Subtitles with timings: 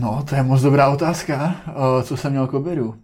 [0.00, 1.54] No, to je moc dobrá otázka.
[1.74, 2.94] O, co jsem měl k obědu?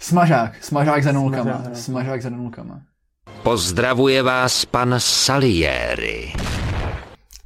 [0.00, 1.52] Smažák, smažák za nulkama.
[1.52, 1.76] Smažák.
[1.76, 2.80] Smažák za nulkama.
[3.42, 6.32] Pozdravuje vás pan Salieri.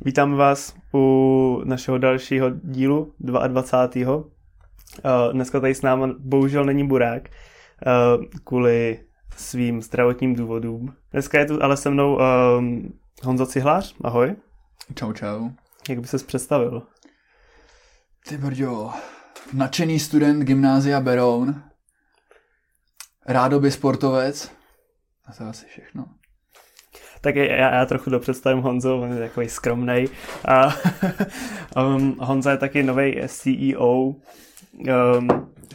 [0.04, 4.16] Vítáme vás u našeho dalšího dílu, 22.
[4.16, 4.24] Uh,
[5.32, 8.98] dneska tady s námi bohužel není Burák, uh, kvůli
[9.36, 10.94] svým zdravotním důvodům.
[11.12, 12.18] Dneska je tu ale se mnou
[12.58, 14.36] um, Honza Cihlář, ahoj.
[14.94, 15.48] Čau, čau.
[15.88, 16.82] Jak by ses představil?
[18.28, 18.90] Ty brďo,
[19.52, 21.62] nadšený student gymnázia Beroun,
[23.26, 24.50] rádoby sportovec,
[25.26, 26.04] a to je asi všechno.
[27.20, 30.08] Tak já, já trochu dopředstavím Honzu, on je takový skromnej.
[30.48, 30.74] A
[31.96, 34.18] um, Honza je taky nový CEO um,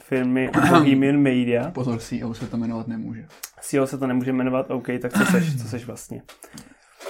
[0.01, 1.71] firmy Bohemian Media.
[1.71, 3.27] Pozor, CEO se to jmenovat nemůže.
[3.61, 6.21] CEO se to nemůže jmenovat, OK, tak co seš, co seš vlastně?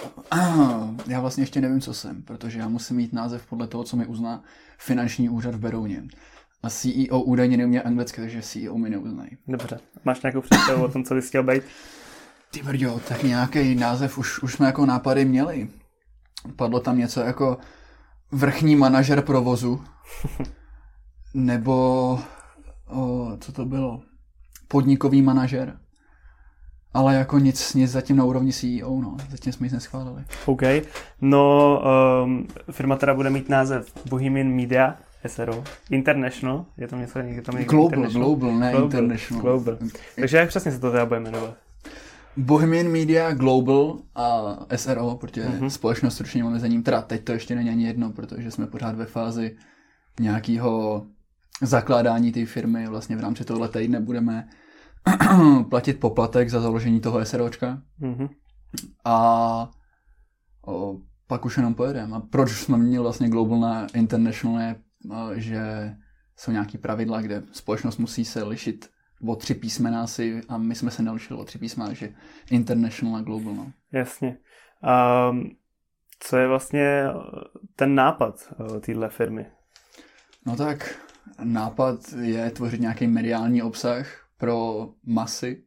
[1.08, 4.06] Já vlastně ještě nevím, co jsem, protože já musím mít název podle toho, co mi
[4.06, 4.44] uzná
[4.78, 6.04] finanční úřad v Berouně.
[6.64, 9.30] A CEO údajně neumí anglicky, takže CEO mi neuznají.
[9.48, 11.64] Dobře, máš nějakou představu o tom, co bys chtěl být?
[12.52, 15.70] Ty brďo, tak nějaký název už, už jsme jako nápady měli.
[16.56, 17.58] Padlo tam něco jako
[18.32, 19.84] vrchní manažer provozu,
[21.34, 21.74] nebo
[22.88, 24.02] o, co to bylo?
[24.68, 25.80] Podnikový manažer.
[26.98, 29.18] Ale jako nic, nic zatím na úrovni CEO, no.
[29.30, 30.24] Zatím jsme nic neschválili.
[30.46, 30.62] OK.
[31.22, 31.82] No,
[32.26, 34.96] um, firma teda bude mít název Bohemian Media
[35.28, 35.64] SRO.
[35.90, 39.42] International, je to něco, je to Global, global, ne global, international.
[39.42, 39.78] Global.
[40.16, 41.54] Takže jak přesně se to teda bude jmenovat?
[42.38, 44.42] Bohemian Media Global a
[44.76, 45.60] SRO, protože Mhm.
[45.60, 45.68] mm-hmm.
[45.68, 49.06] společnost s ručením omezením, teda teď to ještě není ani jedno, protože jsme pořád ve
[49.06, 49.56] fázi
[50.20, 51.06] nějakého
[51.62, 52.88] zakládání té firmy.
[52.88, 54.48] Vlastně v rámci tohle týdne budeme
[55.70, 58.28] platit poplatek za založení toho SROčka Mhm.
[59.06, 59.70] a
[60.68, 62.16] o, pak už jenom pojedeme.
[62.16, 64.76] A proč jsme měli vlastně Global na International je,
[65.12, 65.62] a, že
[66.36, 68.90] jsou nějaký pravidla, kde společnost musí se lišit
[69.28, 72.14] o tři písmena asi a my jsme se nelišili o tři písmena, že
[72.52, 73.54] International a Global.
[73.54, 73.72] No.
[73.92, 74.38] Jasně.
[75.32, 75.50] Um,
[76.20, 77.04] co je vlastně
[77.76, 79.46] ten nápad uh, téhle firmy?
[80.46, 80.96] no tak
[81.44, 85.64] nápad je tvořit nějaký mediální obsah pro masy,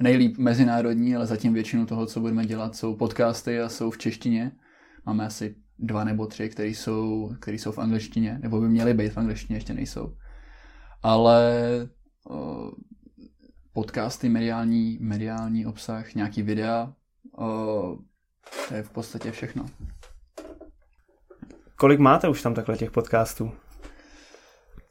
[0.00, 4.52] nejlíp mezinárodní, ale zatím většinu toho, co budeme dělat, jsou podcasty a jsou v češtině.
[5.06, 9.12] Máme asi dva nebo tři, které jsou, který jsou v angličtině, nebo by měly být
[9.12, 10.16] v angličtině, ještě nejsou.
[11.02, 11.52] Ale
[12.30, 12.70] o,
[13.72, 16.92] podcasty, mediální, mediální obsah, nějaký videa,
[17.38, 17.98] o,
[18.68, 19.66] to je v podstatě všechno.
[21.76, 23.52] Kolik máte už tam takhle těch podcastů?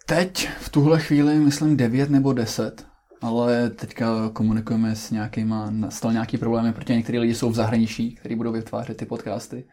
[0.05, 2.92] Teď, v tuhle chvíli, myslím 9 nebo 10,
[3.23, 8.35] ale teďka komunikujeme s nějakýma, nastal nějaký problémy, protože některý lidi jsou v zahraničí, kteří
[8.35, 9.65] budou vytvářet ty podcasty,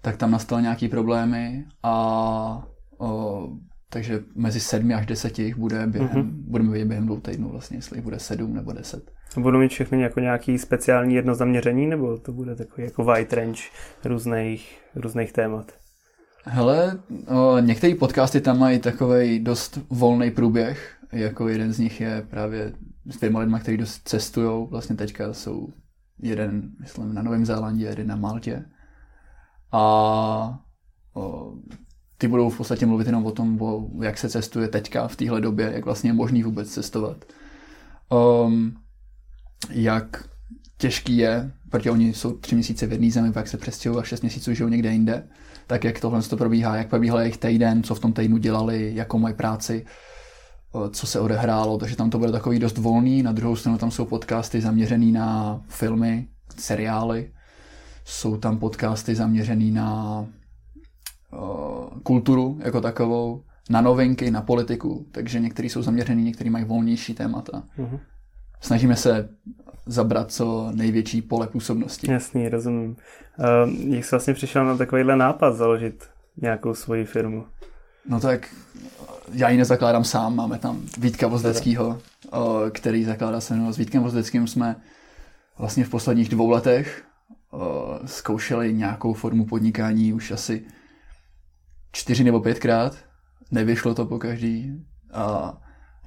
[0.00, 2.66] tak tam nastal nějaký problémy a
[2.98, 3.48] o,
[3.90, 6.20] takže mezi 7 až 10 jich bude během, Mhm.
[6.22, 6.50] mm-hmm.
[6.50, 9.10] budeme vědět během dvou týdnů vlastně, jestli jich bude 7 nebo 10.
[9.36, 13.62] Budou mít všechny jako nějaký speciální jedno zaměření, nebo to bude takový jako wide range
[14.04, 15.72] různých, různých témat?
[16.44, 22.26] Hele, o, některé podcasty tam mají takový dost volný průběh, jako jeden z nich je
[22.30, 22.72] právě
[23.06, 25.68] s dvěma lidma, kteří dost cestují, vlastně teďka jsou
[26.18, 28.64] jeden, myslím, na Novém Zélandě, jeden na Maltě.
[29.72, 30.60] A
[31.14, 31.52] o,
[32.18, 35.40] ty budou v podstatě mluvit jenom o tom, o, jak se cestuje teďka v téhle
[35.40, 37.24] době, jak vlastně je možný vůbec cestovat.
[38.44, 38.76] Um,
[39.70, 40.28] jak
[40.78, 44.20] těžký je, protože oni jsou tři měsíce v jedné zemi, pak se přestěhují a šest
[44.20, 45.28] měsíců žijou někde jinde,
[45.66, 49.18] tak jak tohle to probíhá, jak probíhal jejich týden, co v tom týdnu dělali, jakou
[49.18, 49.86] mají práci,
[50.90, 53.22] co se odehrálo, takže tam to bude takový dost volný.
[53.22, 57.32] Na druhou stranu tam jsou podcasty zaměřený na filmy, seriály,
[58.04, 60.26] jsou tam podcasty zaměřený na
[61.32, 67.14] o, kulturu jako takovou, na novinky, na politiku, takže některý jsou zaměřený, některý mají volnější
[67.14, 67.62] témata.
[67.78, 67.98] Mhm.
[68.60, 69.28] Snažíme se
[69.86, 72.10] zabrat co největší pole působnosti.
[72.10, 72.96] Jasný, rozumím.
[73.38, 77.44] Uh, jak jsi vlastně přišel na takovýhle nápad založit nějakou svoji firmu?
[78.08, 78.54] No tak
[79.32, 81.98] já ji nezakládám sám, máme tam Vítka Vozdeckýho,
[82.70, 83.72] který zakládá se mnou.
[83.72, 84.76] S Vítkem Vozdeckým jsme
[85.58, 87.04] vlastně v posledních dvou letech
[88.04, 90.64] zkoušeli nějakou formu podnikání už asi
[91.92, 92.96] čtyři nebo pětkrát.
[93.50, 95.56] Nevyšlo to po každý a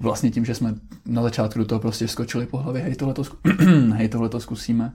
[0.00, 0.74] vlastně tím, že jsme
[1.06, 4.92] na začátku do toho prostě skočili po hlavě, hej, tohle to, zku- zkusíme,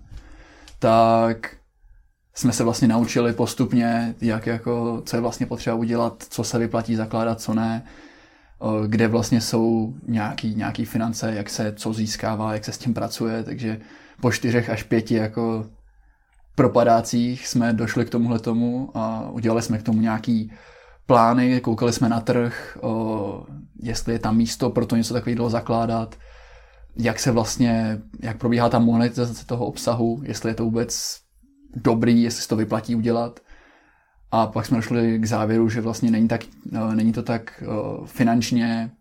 [0.80, 1.57] tak
[2.38, 6.96] jsme se vlastně naučili postupně, jak jako, co je vlastně potřeba udělat, co se vyplatí
[6.96, 7.84] zakládat, co ne,
[8.88, 13.44] kde vlastně jsou nějaký, nějaký finance, jak se co získává, jak se s tím pracuje,
[13.44, 13.80] takže
[14.22, 15.66] po čtyřech až pěti jako
[16.56, 20.52] propadácích jsme došli k tomuhle tomu a udělali jsme k tomu nějaký
[21.06, 23.46] plány, koukali jsme na trh, o,
[23.82, 26.16] jestli je tam místo pro to něco takového zakládat,
[26.98, 31.27] jak se vlastně, jak probíhá ta monetizace toho obsahu, jestli je to vůbec
[31.84, 33.40] dobrý, jestli se to vyplatí udělat.
[34.32, 36.42] A pak jsme došli k závěru, že vlastně není, tak,
[36.94, 37.64] není to tak
[38.06, 38.92] finančně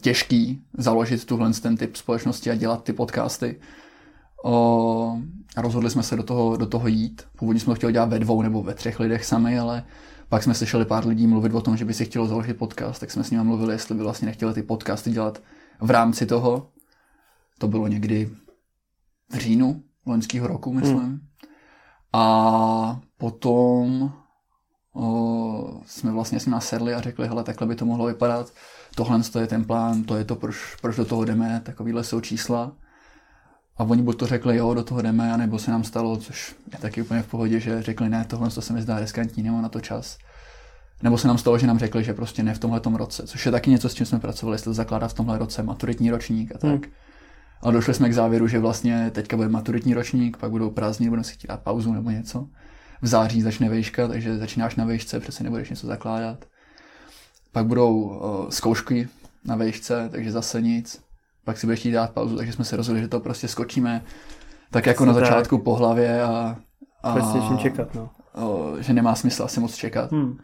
[0.00, 3.60] těžký založit tuhle ten typ společnosti a dělat ty podcasty.
[5.56, 7.22] A rozhodli jsme se do toho, do toho jít.
[7.38, 9.84] Původně jsme to chtěli dělat ve dvou nebo ve třech lidech sami, ale
[10.28, 13.10] pak jsme slyšeli pár lidí mluvit o tom, že by si chtělo založit podcast, tak
[13.10, 15.42] jsme s nimi mluvili, jestli by vlastně nechtěli ty podcasty dělat
[15.80, 16.70] v rámci toho.
[17.58, 18.30] To bylo někdy
[19.30, 20.98] v říjnu loňského roku, myslím.
[20.98, 21.20] Hmm.
[22.12, 24.12] A potom
[24.94, 28.52] o, jsme vlastně s nimi sedli a řekli, hele, takhle by to mohlo vypadat.
[28.94, 32.72] Tohle je ten plán, to je to, proč, proč do toho jdeme, takovýhle jsou čísla.
[33.76, 36.78] A oni buď to řekli, jo, do toho jdeme, anebo se nám stalo, což je
[36.78, 39.68] taky úplně v pohodě, že řekli, ne, tohle to se mi zdá riskantní, nemám na
[39.68, 40.18] to čas.
[41.02, 43.52] Nebo se nám stalo, že nám řekli, že prostě ne v tomhle roce, což je
[43.52, 46.58] taky něco, s čím jsme pracovali, jestli to zakládat v tomhle roce maturitní ročník a
[46.58, 46.70] tak.
[46.70, 46.92] Hmm.
[47.62, 51.24] A došli jsme k závěru, že vlastně teďka bude maturitní ročník, pak budou prázdniny, budeme
[51.24, 52.48] si chtít dát pauzu nebo něco.
[53.02, 56.44] V září začne vejška, takže začínáš na vejšce, přece nebudeš něco zakládat.
[57.52, 59.08] Pak budou uh, zkoušky
[59.44, 61.08] na vejšce, takže zase nic
[61.48, 64.02] pak si budeš chtít dát pauzu, takže jsme se rozhodli, že to prostě skočíme
[64.70, 65.64] tak jako na začátku tak.
[65.64, 66.56] po hlavě a,
[67.02, 68.10] a prostě čekat, no.
[68.34, 70.12] O, že nemá smysl asi moc čekat.
[70.12, 70.38] Hmm.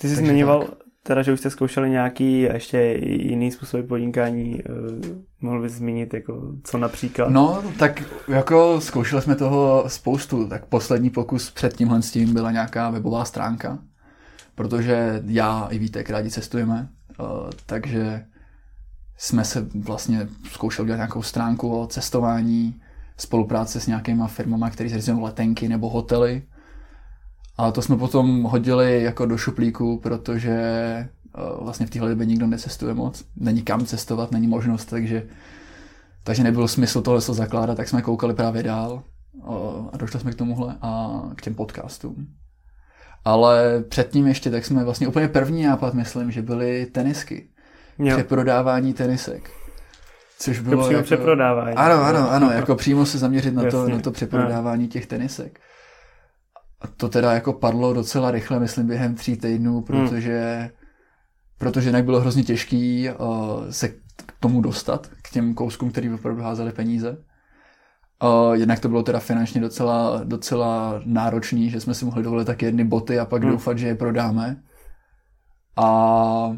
[0.00, 0.68] Ty jsi zmiňoval,
[1.06, 6.52] teda, že už jste zkoušeli nějaký ještě jiný způsob podnikání, uh, mohl bys zmínit, jako
[6.64, 7.30] co například?
[7.30, 12.50] No, tak jako zkoušeli jsme toho spoustu, tak poslední pokus před tímhle s tím byla
[12.50, 13.78] nějaká webová stránka,
[14.54, 16.88] protože já i Vítek rádi cestujeme,
[17.20, 17.26] uh,
[17.66, 18.24] takže
[19.16, 22.80] jsme se vlastně zkoušeli dělat nějakou stránku o cestování,
[23.16, 26.42] spolupráce s nějakýma firmama, které zřizují letenky nebo hotely.
[27.56, 31.08] A to jsme potom hodili jako do šuplíku, protože eh,
[31.60, 33.24] vlastně v téhle době nikdo necestuje moc.
[33.36, 35.22] Není kam cestovat, není možnost, takže,
[36.24, 39.02] takže nebyl smysl tohle se zakládat, tak jsme koukali právě dál
[39.38, 42.26] eh, a došli jsme k tomuhle a k těm podcastům.
[43.24, 47.48] Ale předtím ještě, tak jsme vlastně úplně první nápad, myslím, že byly tenisky
[47.98, 48.16] jo.
[48.16, 49.50] přeprodávání tenisek.
[50.38, 51.04] Což bylo to přímo jako...
[51.04, 51.76] přeprodávání.
[51.76, 55.60] Ano, ano, ano, jako přímo se zaměřit na to, na to přeprodávání těch tenisek.
[56.84, 59.82] A to teda jako padlo docela rychle, myslím, během tří týdnů, hmm.
[59.82, 60.68] protože, hmm.
[61.58, 63.88] protože jinak bylo hrozně těžký uh, se
[64.26, 67.16] k tomu dostat, k těm kouskům, který opravdu házeli peníze.
[68.22, 72.62] Uh, jednak to bylo teda finančně docela, docela náročný, že jsme si mohli dovolit tak
[72.62, 73.52] jedny boty a pak hmm.
[73.52, 74.62] doufat, že je prodáme.
[75.76, 76.56] A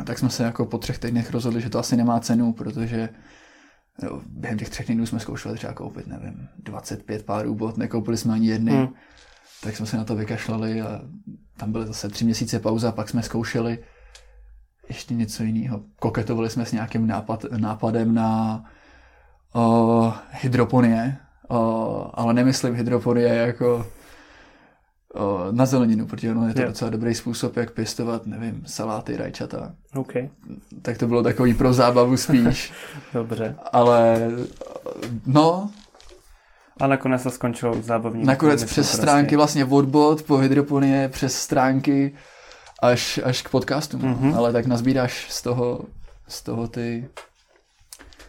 [0.00, 3.08] a tak jsme se jako po třech týdnech rozhodli, že to asi nemá cenu, protože
[4.02, 8.34] jo, během těch třech týdnů jsme zkoušeli třeba koupit, nevím, 25 párů bot, nekoupili jsme
[8.34, 8.72] ani jedny.
[8.72, 8.88] Hmm.
[9.62, 11.00] Tak jsme se na to vykašlali a
[11.56, 13.78] tam byly zase tři měsíce pauza, pak jsme zkoušeli
[14.88, 15.82] ještě něco jiného.
[16.00, 18.64] Koketovali jsme s nějakým nápad, nápadem na
[19.54, 21.16] uh, hydroponie,
[21.50, 21.56] uh,
[22.14, 23.86] ale nemyslím hydroponie jako
[25.50, 26.70] na zeleninu, protože ono je to yeah.
[26.70, 29.72] docela dobrý způsob, jak pěstovat, nevím, saláty, rajčata.
[29.94, 30.28] Okay.
[30.82, 32.72] Tak to bylo takový pro zábavu spíš.
[33.14, 33.56] Dobře.
[33.72, 34.30] Ale
[35.26, 35.70] no.
[36.80, 38.24] A nakonec to skončilo zábavní.
[38.24, 38.96] Nakonec přes prostě.
[38.96, 42.14] stránky vlastně od po hydroponie, přes stránky
[42.82, 43.98] až, až k podcastu.
[43.98, 44.36] Mm-hmm.
[44.36, 45.80] Ale tak nazbíráš z toho,
[46.28, 47.08] z toho ty,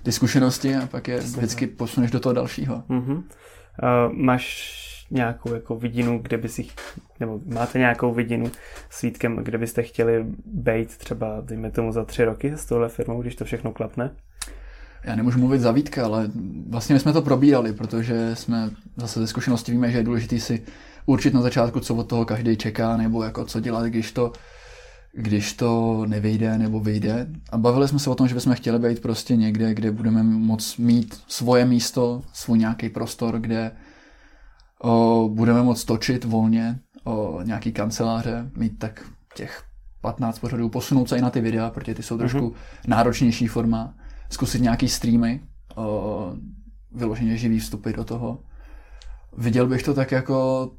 [0.03, 2.83] ty zkušenosti a pak je vždycky posuneš do toho dalšího.
[2.89, 3.15] Mm-hmm.
[3.17, 6.65] Uh, máš nějakou jako vidinu, kde by si,
[7.19, 8.51] nebo máte nějakou vidinu
[8.89, 13.21] s Vítkem, kde byste chtěli být třeba, dejme tomu, za tři roky s touhle firmou,
[13.21, 14.11] když to všechno klapne?
[15.03, 16.31] Já nemůžu mluvit za Vítka, ale
[16.69, 20.63] vlastně my jsme to probírali, protože jsme zase ze zkušenosti víme, že je důležité si
[21.05, 24.31] určit na začátku, co od toho každý čeká, nebo jako co dělat, když to,
[25.13, 27.27] když to nevyjde nebo vyjde.
[27.49, 30.77] A bavili jsme se o tom, že bychom chtěli být prostě někde, kde budeme moct
[30.77, 33.71] mít svoje místo, svůj nějaký prostor, kde
[34.85, 39.63] o, budeme moct točit volně o nějaký kanceláře, mít tak těch
[40.01, 42.87] 15 pořadů, posunout se i na ty videa, protože ty jsou trošku mm-hmm.
[42.87, 43.93] náročnější forma,
[44.29, 45.41] zkusit nějaký streamy,
[45.75, 46.33] o,
[46.91, 48.39] vyloženě živý vstupy do toho.
[49.37, 50.71] Viděl bych to tak jako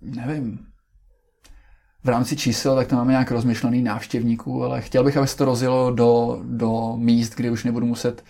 [0.00, 0.58] nevím,
[2.04, 5.44] v rámci čísel, tak to máme nějak rozmyšlený návštěvníků, ale chtěl bych, aby se to
[5.44, 8.24] rozjelo do, do míst, kdy už nebudu muset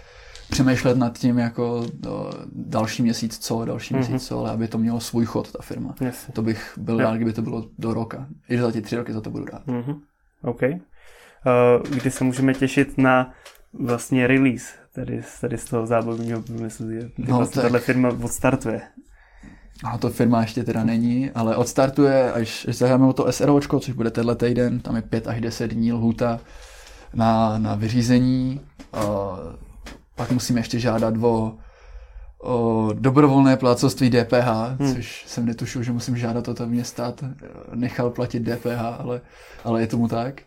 [0.52, 4.08] přemýšlet nad tím jako do, další měsíc co, další mm-hmm.
[4.08, 5.94] měsíc co, ale aby to mělo svůj chod, ta firma.
[6.00, 6.30] Yes.
[6.32, 8.26] To bych byl rád, kdyby to bylo do roka.
[8.48, 9.66] I za ty tři roky za to budu rád.
[9.66, 10.00] Mm-hmm.
[10.42, 10.62] OK.
[10.62, 13.32] Uh, kdy se můžeme těšit na
[13.72, 18.80] vlastně release tady, tady z toho zábavního průmyslu, kdy no, vlastně tahle firma odstartuje.
[19.84, 24.10] A to firma ještě teda není, ale odstartuje, až, až zahájíme to SROčko, což bude
[24.10, 26.40] tenhle týden, tam je 5 až 10 dní lhuta
[27.14, 28.60] na, na vyřízení.
[28.92, 29.02] A
[30.14, 31.56] pak musíme ještě žádat o,
[32.42, 34.94] o dobrovolné plácoství DPH, hmm.
[34.94, 39.20] což jsem netušil, že musím žádat o to, mě stát eh, nechal platit DPH, ale,
[39.64, 40.42] ale je tomu tak.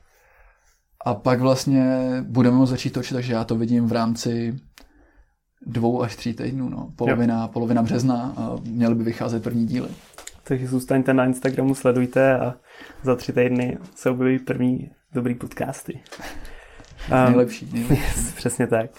[1.06, 4.56] A pak vlastně budeme moct začít točit, takže já to vidím v rámci
[5.66, 6.90] dvou až tří týdnů, no.
[6.96, 9.90] Polovina, polovina března a měly by vycházet první díly.
[10.44, 12.54] Takže zůstaňte na Instagramu, sledujte a
[13.04, 16.02] za tři týdny se objeví první dobrý podcasty.
[17.12, 18.04] Um, nejlepší, nejlepší.
[18.36, 18.90] Přesně tak.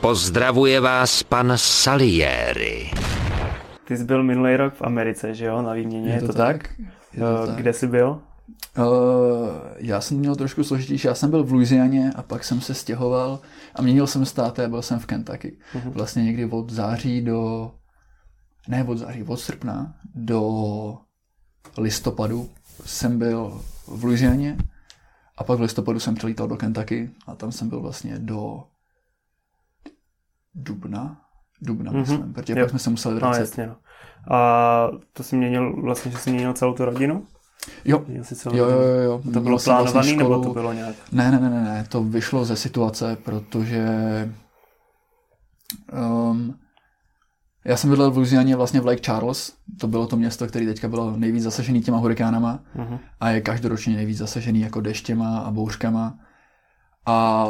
[0.00, 2.90] Pozdravuje vás pan Salieri.
[3.84, 6.12] Ty jsi byl minulý rok v Americe, že jo, na výměně.
[6.12, 6.58] Je to, to tak?
[6.58, 6.78] tak?
[7.12, 7.56] Je to tak.
[7.56, 8.22] Kde jsi byl?
[8.78, 8.84] Uh,
[9.76, 11.06] já jsem měl trošku složitější.
[11.06, 13.40] Já jsem byl v Louisianě a pak jsem se stěhoval
[13.74, 15.58] a měnil jsem státy a byl jsem v Kentucky.
[15.74, 15.90] Uh-huh.
[15.90, 17.70] Vlastně někdy od září do...
[18.68, 20.98] Ne od září, od srpna do
[21.78, 22.50] listopadu
[22.84, 24.56] jsem byl v Louisianě
[25.38, 28.64] a pak v listopadu jsem přelítal do Kentucky a tam jsem byl vlastně do
[30.54, 31.20] dubna.
[31.62, 31.98] Dubna, mm-hmm.
[31.98, 32.64] myslím, protože jo.
[32.64, 33.38] pak jsme se museli vracet.
[33.38, 33.76] No, jasně, no.
[34.36, 37.26] A to jsi měnil, vlastně, že jsi měnil celou tu rodinu?
[37.84, 38.04] Jo.
[38.08, 39.22] jo, jo, jo, jo.
[39.32, 40.94] To bylo vlastně plánované vlastně nebo to bylo nějak?
[41.12, 43.88] Ne, ne, ne, ne, ne, to vyšlo ze situace, protože
[46.30, 46.54] um,
[47.64, 50.88] já jsem bydlel v Louisianě vlastně v Lake Charles, to bylo to město, které teďka
[50.88, 52.98] bylo nejvíc zasažený těma hurikánama uh-huh.
[53.20, 56.18] a je každoročně nejvíc zasažený jako deštěma a bouřkama.
[57.06, 57.46] A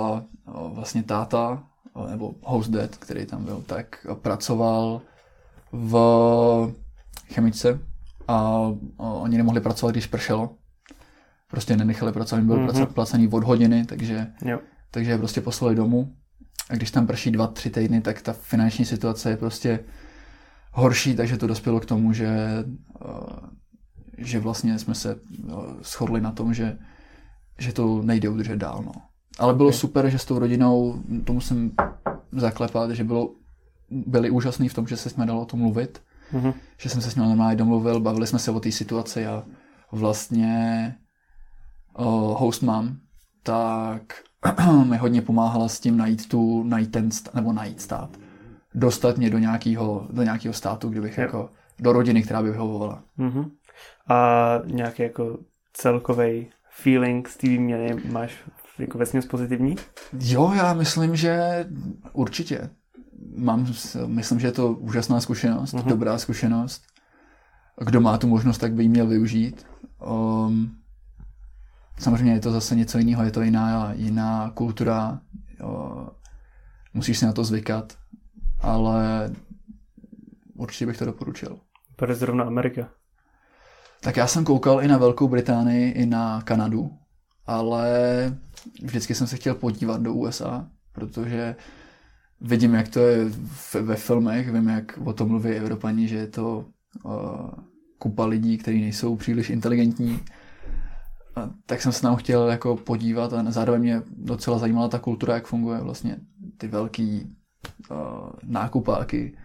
[0.75, 1.63] vlastně táta,
[2.11, 5.03] nebo host dad, který tam byl, tak pracoval
[5.73, 6.75] v
[7.33, 7.79] chemičce
[8.29, 8.59] a
[8.99, 10.57] oni nemohli pracovat, když pršelo.
[11.51, 12.87] Prostě nenechali pracovat, byl mm-hmm.
[12.87, 14.59] placený od hodiny, takže, jo.
[14.91, 16.15] takže je prostě poslali domů.
[16.71, 19.81] A když tam prší dva, tři týdny, tak ta finanční situace je prostě
[20.73, 22.65] horší, takže to dospělo k tomu, že,
[23.05, 23.15] eh,
[24.19, 26.79] že vlastně jsme se eh, shodli na tom, že,
[27.59, 28.83] že to nejde udržet dál.
[28.87, 28.93] No.
[29.39, 29.79] Ale bylo okay.
[29.79, 31.73] super, že s tou rodinou, to musím
[32.33, 33.31] zaklepat, že bylo,
[33.91, 36.55] byli úžasný v tom, že se jsme dalo o tom mluvit, mm-hmm.
[36.79, 39.45] že jsem se s ním normálně domluvil, bavili jsme se o té situaci a
[39.93, 40.95] vlastně
[41.99, 42.07] uh,
[42.41, 42.97] host mám,
[43.43, 44.03] tak
[44.89, 48.19] mi hodně pomáhala s tím najít tu, najít ten, nebo najít stát
[48.75, 53.03] dostat mě do nějakého, do nějakého státu, kde bych jako, do rodiny, která by vyhovovala.
[53.19, 53.51] Uh-huh.
[54.09, 55.39] A nějaký jako
[55.73, 58.45] celkový feeling z té výměny máš
[58.79, 59.77] jako vesměs pozitivní?
[60.21, 61.65] Jo, já myslím, že
[62.13, 62.71] určitě.
[63.37, 63.67] Mám,
[64.07, 65.85] myslím, že je to úžasná zkušenost, uh-huh.
[65.85, 66.83] dobrá zkušenost.
[67.85, 69.67] Kdo má tu možnost, tak by ji měl využít.
[70.07, 70.77] Um,
[71.99, 75.21] samozřejmě je to zase něco jiného, je to jiná, jiná kultura.
[75.61, 76.09] Jo,
[76.95, 77.97] musíš si na to zvykat
[78.63, 79.31] ale
[80.55, 81.59] určitě bych to doporučil.
[81.97, 82.89] Proč zrovna Amerika?
[84.01, 86.99] Tak já jsem koukal i na Velkou Británii, i na Kanadu,
[87.47, 87.89] ale
[88.83, 91.57] vždycky jsem se chtěl podívat do USA, protože
[92.41, 93.25] vidím, jak to je
[93.81, 96.65] ve filmech, vím, jak o tom mluví Evropani, že je to
[97.05, 97.51] uh,
[97.99, 100.21] kupa lidí, kteří nejsou příliš inteligentní.
[101.37, 105.35] A tak jsem se tam chtěl jako podívat a zároveň mě docela zajímala ta kultura,
[105.35, 106.17] jak funguje vlastně
[106.59, 107.37] ty velký
[107.91, 107.97] uh,
[108.43, 109.37] nákupáky,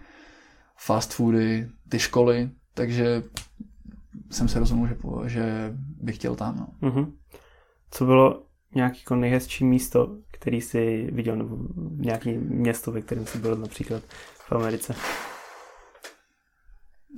[0.77, 3.23] fast foody, ty školy, takže
[4.31, 6.55] jsem se rozhodl, že, že bych chtěl tam.
[6.81, 6.89] No.
[6.89, 7.13] Uh-huh.
[7.91, 8.43] Co bylo
[8.75, 11.57] nějaký jako nejhezčí místo, který jsi viděl, nebo
[11.95, 14.03] nějaké město, ve kterém jsi byl například
[14.47, 14.95] v Americe?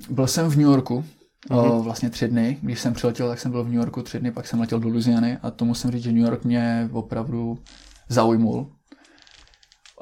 [0.10, 1.06] Byl jsem v New Yorku,
[1.50, 1.82] uh-huh.
[1.82, 2.58] vlastně tři dny.
[2.62, 4.90] Když jsem přiletěl, tak jsem byl v New Yorku tři dny, pak jsem letěl do
[4.90, 7.58] Louisiany a to musím říct, že New York mě opravdu
[8.08, 8.72] zaujmul.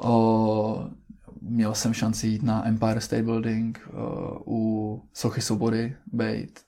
[0.03, 0.89] O,
[1.41, 6.66] měl jsem šanci jít na Empire State Building, o, u Sochy Svobody být.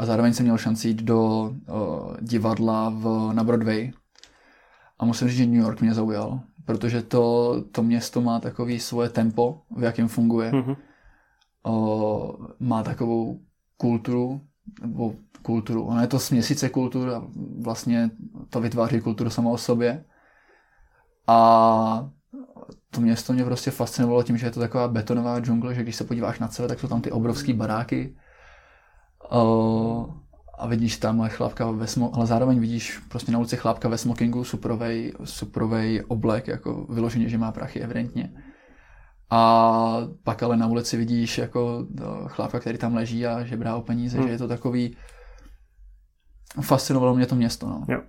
[0.00, 1.20] A zároveň jsem měl šanci jít do
[1.68, 3.92] o, divadla v, na Broadway.
[4.98, 9.08] A musím říct, že New York mě zaujal, protože to, to město má takový svoje
[9.08, 10.52] tempo, v jakém funguje.
[10.52, 10.76] Mm-hmm.
[11.62, 13.40] O, má takovou
[13.76, 14.40] kulturu,
[14.82, 17.22] nebo kulturu, ono je to směsice kultur a
[17.60, 18.10] vlastně
[18.50, 20.04] to vytváří kulturu sama o sobě.
[21.26, 22.10] A
[22.90, 26.04] to město mě prostě fascinovalo tím, že je to taková betonová džungle, že když se
[26.04, 28.16] podíváš na sebe, tak jsou tam ty obrovské baráky
[29.32, 30.14] uh,
[30.58, 34.44] a vidíš tam chlápka ve smokingu, ale zároveň vidíš prostě na ulici chlápka ve smokingu,
[34.44, 38.32] suprovej, suprovej oblek, jako vyloženě, že má prachy evidentně.
[39.30, 41.86] A pak ale na ulici vidíš jako
[42.26, 44.26] chlápka, který tam leží a že brá o peníze, hmm.
[44.26, 44.96] že je to takový...
[46.60, 47.84] Fascinovalo mě to město, no.
[47.88, 48.00] Jo.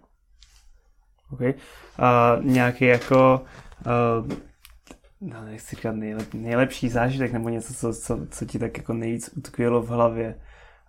[1.31, 1.41] OK.
[1.99, 3.41] A nějaký jako
[4.21, 4.27] uh,
[5.21, 9.29] no, nechci říkat nejlep, nejlepší zážitek nebo něco, co, co, co ti tak jako nejvíc
[9.37, 10.35] utkvělo v hlavě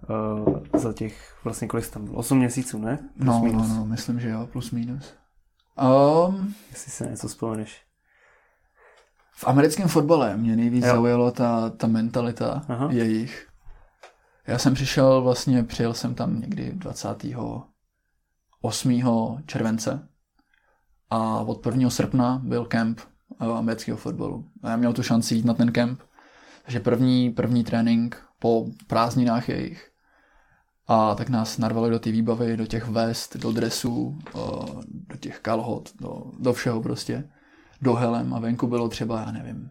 [0.08, 2.16] uh, za těch vlastně kolik tam bylo?
[2.16, 2.96] 8 měsíců, ne?
[2.96, 3.68] Plus no, minus.
[3.68, 5.14] no, no, myslím, že jo, plus minus.
[6.28, 7.82] Um, Jestli se něco vzpomeneš.
[9.34, 10.92] V americkém fotbale mě nejvíc jo.
[10.92, 12.88] zaujalo ta, ta mentalita Aha.
[12.92, 13.48] jejich.
[14.46, 19.42] Já jsem přišel, vlastně přijel jsem tam někdy 28.
[19.46, 20.08] července
[21.10, 21.90] a od 1.
[21.90, 23.00] srpna byl kemp
[23.38, 24.48] amerického fotbalu.
[24.62, 26.00] A já měl tu šanci jít na ten kemp.
[26.62, 29.91] Takže první, první trénink po prázdninách jejich.
[30.92, 34.18] A tak nás narvali do té výbavy, do těch vest, do dresů,
[35.08, 37.24] do těch kalhot, do, do všeho prostě.
[37.82, 39.70] Do helem a venku bylo třeba, já nevím,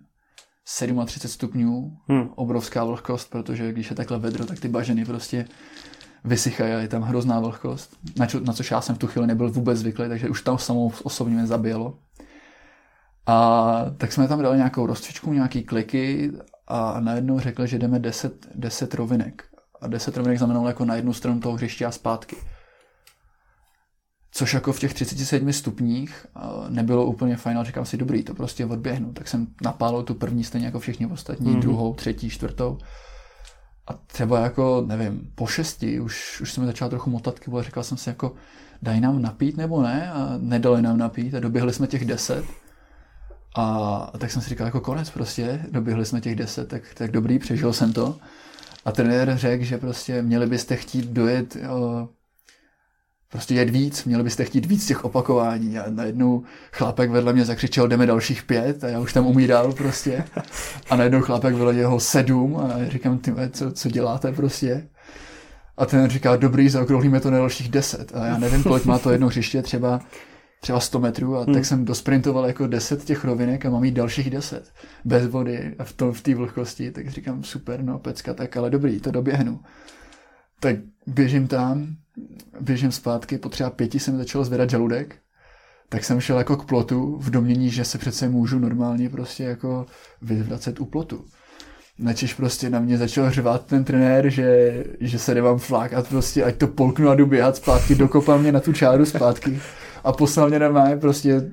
[1.05, 2.29] 37 stupňů, hmm.
[2.35, 5.45] obrovská vlhkost, protože když je takhle vedro, tak ty baženy prostě
[6.23, 9.27] vysychají a je tam hrozná vlhkost, na, čo, na což já jsem v tu chvíli
[9.27, 11.99] nebyl vůbec zvyklý, takže už tam samou osobně mě zabijelo.
[13.25, 16.31] A tak jsme tam dali nějakou rozcvičku, nějaký kliky
[16.67, 19.50] a najednou řekli, že jdeme 10, 10 rovinek.
[19.81, 22.35] A 10 rovinek znamenalo jako na jednu stranu toho hřiště a zpátky.
[24.31, 26.25] Což jako v těch 37 stupních
[26.69, 29.13] nebylo úplně fajn, ale říkám si, dobrý, to prostě odběhnu.
[29.13, 31.59] Tak jsem napálil tu první stejně jako všichni ostatní, mm-hmm.
[31.59, 32.77] druhou, třetí, čtvrtou.
[33.87, 37.83] A třeba jako, nevím, po šesti už, už jsem začal trochu motat kybu a říkal
[37.83, 38.33] jsem si jako,
[38.81, 40.11] daj nám napít nebo ne?
[40.11, 42.45] A nedali nám napít a doběhli jsme těch deset.
[43.55, 47.39] A tak jsem si říkal, jako konec prostě, doběhli jsme těch deset, tak, tak dobrý,
[47.39, 48.19] přežil jsem to.
[48.85, 52.09] A trenér řekl, že prostě měli byste chtít dojet, o,
[53.31, 55.79] prostě jet víc, měli byste chtít víc těch opakování.
[55.79, 60.23] A najednou chlápek vedle mě zakřičel, jdeme dalších pět a já už tam umíral prostě.
[60.89, 64.87] A najednou chlápek vedle něho sedm a já říkám, ty co, co děláte prostě?
[65.77, 68.15] A ten říká, dobrý, zaokrouhlíme to na dalších deset.
[68.15, 69.99] A já nevím, kolik má to jedno hřiště, třeba
[70.61, 71.53] třeba 100 metrů a hmm.
[71.53, 74.73] tak jsem dosprintoval jako 10 těch rovinek a mám jít dalších 10
[75.05, 78.99] bez vody a v té v vlhkosti, tak říkám super, no pecka, tak ale dobrý,
[78.99, 79.59] to doběhnu.
[80.59, 80.75] Tak
[81.07, 81.95] běžím tam,
[82.59, 85.15] běžím zpátky, po třeba pěti jsem začal zvedat žaludek,
[85.89, 89.85] tak jsem šel jako k plotu v domění, že se přece můžu normálně prostě jako
[90.21, 91.25] vyvracet u plotu.
[92.01, 96.55] Načež prostě na mě začal řvát ten trenér, že, že se nemám flákat prostě, ať
[96.55, 99.61] to polknu a jdu běhat zpátky, dokopal mě na tu čáru zpátky
[100.03, 101.51] a poslal mě normálně prostě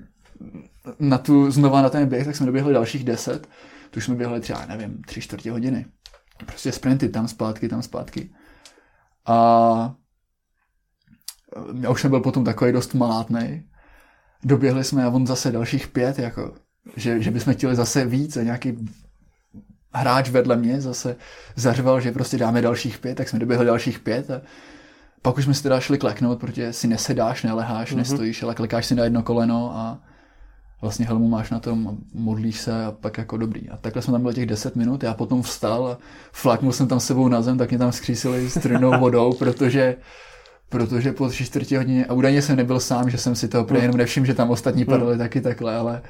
[0.98, 3.48] na tu, znova na ten běh, tak jsme doběhli dalších deset.
[3.90, 5.87] Tu jsme běhli třeba, nevím, tři čtvrtě hodiny.
[6.46, 8.30] Prostě sprinty tam zpátky, tam zpátky.
[9.26, 9.94] A
[11.80, 13.62] já už jsem byl potom takový dost malátnej.
[14.44, 16.54] Doběhli jsme a on zase dalších pět, jako,
[16.96, 18.88] že, že bychom chtěli zase víc a nějaký
[19.92, 21.16] hráč vedle mě zase
[21.57, 24.40] zařval, že prostě dáme dalších pět, tak jsme doběhli dalších pět a
[25.22, 27.96] pak už jsme si teda šli kleknout, protože si nesedáš, neleháš, mm-hmm.
[27.96, 29.98] nestojíš, ale klekáš si na jedno koleno a
[30.81, 33.70] vlastně helmu máš na tom, modlíš se a pak jako dobrý.
[33.70, 35.98] A takhle jsme tam byli těch 10 minut, já potom vstal a
[36.33, 39.96] flaknul jsem tam sebou na zem, tak mě tam skřísili s trnou vodou, protože
[40.68, 43.81] protože po tři čtvrtě hodině, a údajně jsem nebyl sám, že jsem si to úplně
[43.81, 44.87] jenom nevšiml, že tam ostatní mm.
[44.87, 45.18] padali mm.
[45.18, 46.03] taky takhle, ale,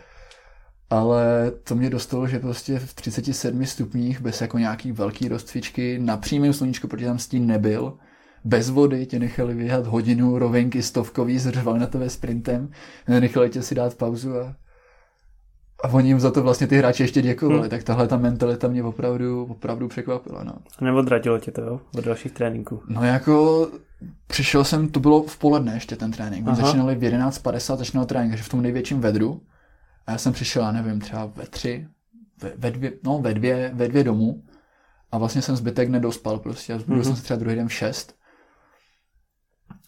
[0.91, 6.17] ale to mě dostalo, že prostě v 37 stupních bez jako nějaký velký rozcvičky na
[6.17, 7.99] přímém sluníčku, protože tam stín nebyl,
[8.45, 12.71] bez vody tě nechali vyhat hodinu rovinky stovkový, zřvali na tebe sprintem,
[13.09, 14.55] nechali tě si dát pauzu a,
[15.85, 17.71] a oni jim za to vlastně ty hráči ještě děkovali, hmm.
[17.71, 20.45] tak tahle ta mentalita mě opravdu, opravdu překvapila.
[20.45, 20.53] No.
[20.81, 21.81] Neodradilo tě to, jo?
[21.99, 22.83] Od dalších tréninků?
[22.89, 23.69] No jako
[24.27, 28.45] přišel jsem, to bylo v poledne ještě ten trénink, začínali v 11.50, začínal trénink, takže
[28.45, 29.41] v tom největším vedru.
[30.09, 31.89] A já jsem přišel, já nevím, třeba ve tři,
[32.43, 34.43] ve, ve dvě, no ve dvě, ve dvě domů.
[35.13, 36.75] A vlastně jsem zbytek nedospal prostě.
[36.75, 37.01] A mm-hmm.
[37.01, 38.15] jsem se třeba druhý den v šest.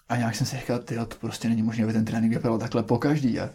[0.08, 2.82] A nějak jsem si říkal, ty to prostě není možné, aby ten trénink vypadal takhle
[2.82, 3.40] po každý.
[3.40, 3.50] A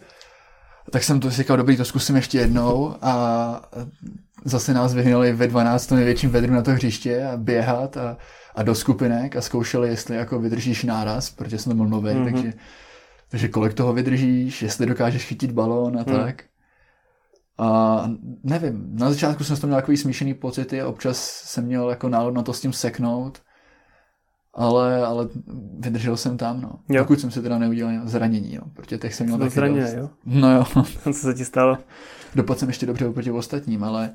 [0.90, 3.70] tak jsem to si říkal, dobrý, to zkusím ještě jednou a
[4.44, 5.90] zase nás vyhnali ve 12.
[5.90, 8.16] největším vedru na to hřiště a běhat a,
[8.54, 12.32] a do skupinek a zkoušeli, jestli jako vydržíš náraz, protože jsem to byl nový, mm-hmm.
[12.32, 12.52] takže,
[13.28, 16.16] takže kolik toho vydržíš, jestli dokážeš chytit balón a mm.
[16.16, 16.44] tak.
[17.58, 18.02] A
[18.44, 22.08] nevím, na začátku jsem s tom měl takový smíšený pocity a občas jsem měl jako
[22.08, 23.42] nálad na to s tím seknout,
[24.54, 25.28] ale, ale
[25.78, 26.72] vydržel jsem tam, no.
[26.88, 27.04] Jo.
[27.04, 29.94] Pokud jsem si teda neudělal zranění, jo, protože těch jsem měl taky zranění, dost.
[29.94, 30.10] jo?
[30.24, 30.64] No jo.
[31.02, 31.78] Co se ti stalo?
[32.34, 34.14] Dopadl jsem ještě dobře oproti ostatním, ale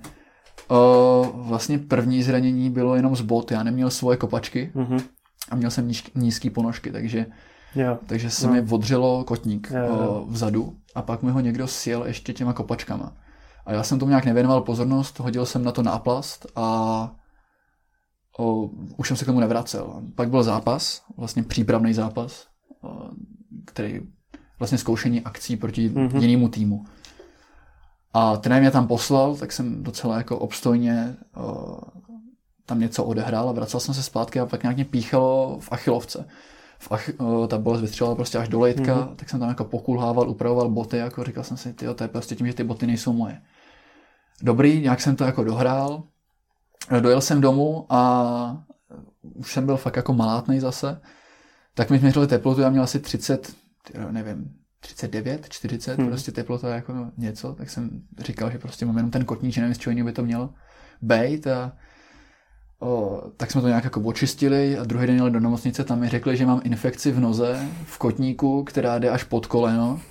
[0.68, 5.02] o, vlastně první zranění bylo jenom z bot, já neměl svoje kopačky mm-hmm.
[5.52, 7.26] a měl jsem níž, nízký ponožky, takže
[7.76, 7.98] Jo.
[8.06, 8.54] Takže se no.
[8.54, 10.10] mi odřelo kotník jo, jo.
[10.10, 13.14] O, vzadu a pak mi ho někdo sjel ještě těma kopačkama.
[13.66, 17.16] A já jsem tomu nějak nevěnoval pozornost, hodil jsem na to náplast a
[18.40, 20.02] o, už jsem se k tomu nevracel.
[20.16, 22.48] Pak byl zápas, vlastně přípravný zápas,
[22.82, 23.10] o,
[23.66, 24.00] který
[24.60, 26.22] vlastně zkoušení akcí proti mm-hmm.
[26.22, 26.86] jinému týmu.
[28.14, 31.80] A trenér mě tam poslal, tak jsem docela jako obstojně uh,
[32.66, 36.28] tam něco odehrál a vracel jsem se zpátky a pak nějak mě píchalo v achilovce.
[36.80, 39.16] V ach, uh, ta bolest vystřelila prostě až do lejtka, mm-hmm.
[39.16, 42.36] tak jsem tam jako pokulhával, upravoval boty, jako říkal jsem si, tyjo, to je prostě
[42.36, 43.42] tím, že ty boty nejsou moje.
[44.42, 46.04] Dobrý, nějak jsem to jako dohrál,
[47.00, 48.64] dojel jsem domů a
[49.22, 51.02] už jsem byl fakt jako malátnej zase,
[51.74, 53.54] tak mi změřili teplotu, já měl asi 30,
[54.12, 56.08] nevím, 39, 40, hmm.
[56.08, 59.76] prostě teplota jako něco, tak jsem říkal, že prostě mám jenom ten kotník, že nevím,
[59.76, 60.54] z čeho by to mělo
[61.02, 61.72] být a
[62.80, 66.10] o, tak jsme to nějak jako očistili a druhý den jeli do nemocnice, tam mi
[66.10, 70.02] řekli, že mám infekci v noze, v kotníku, která jde až pod koleno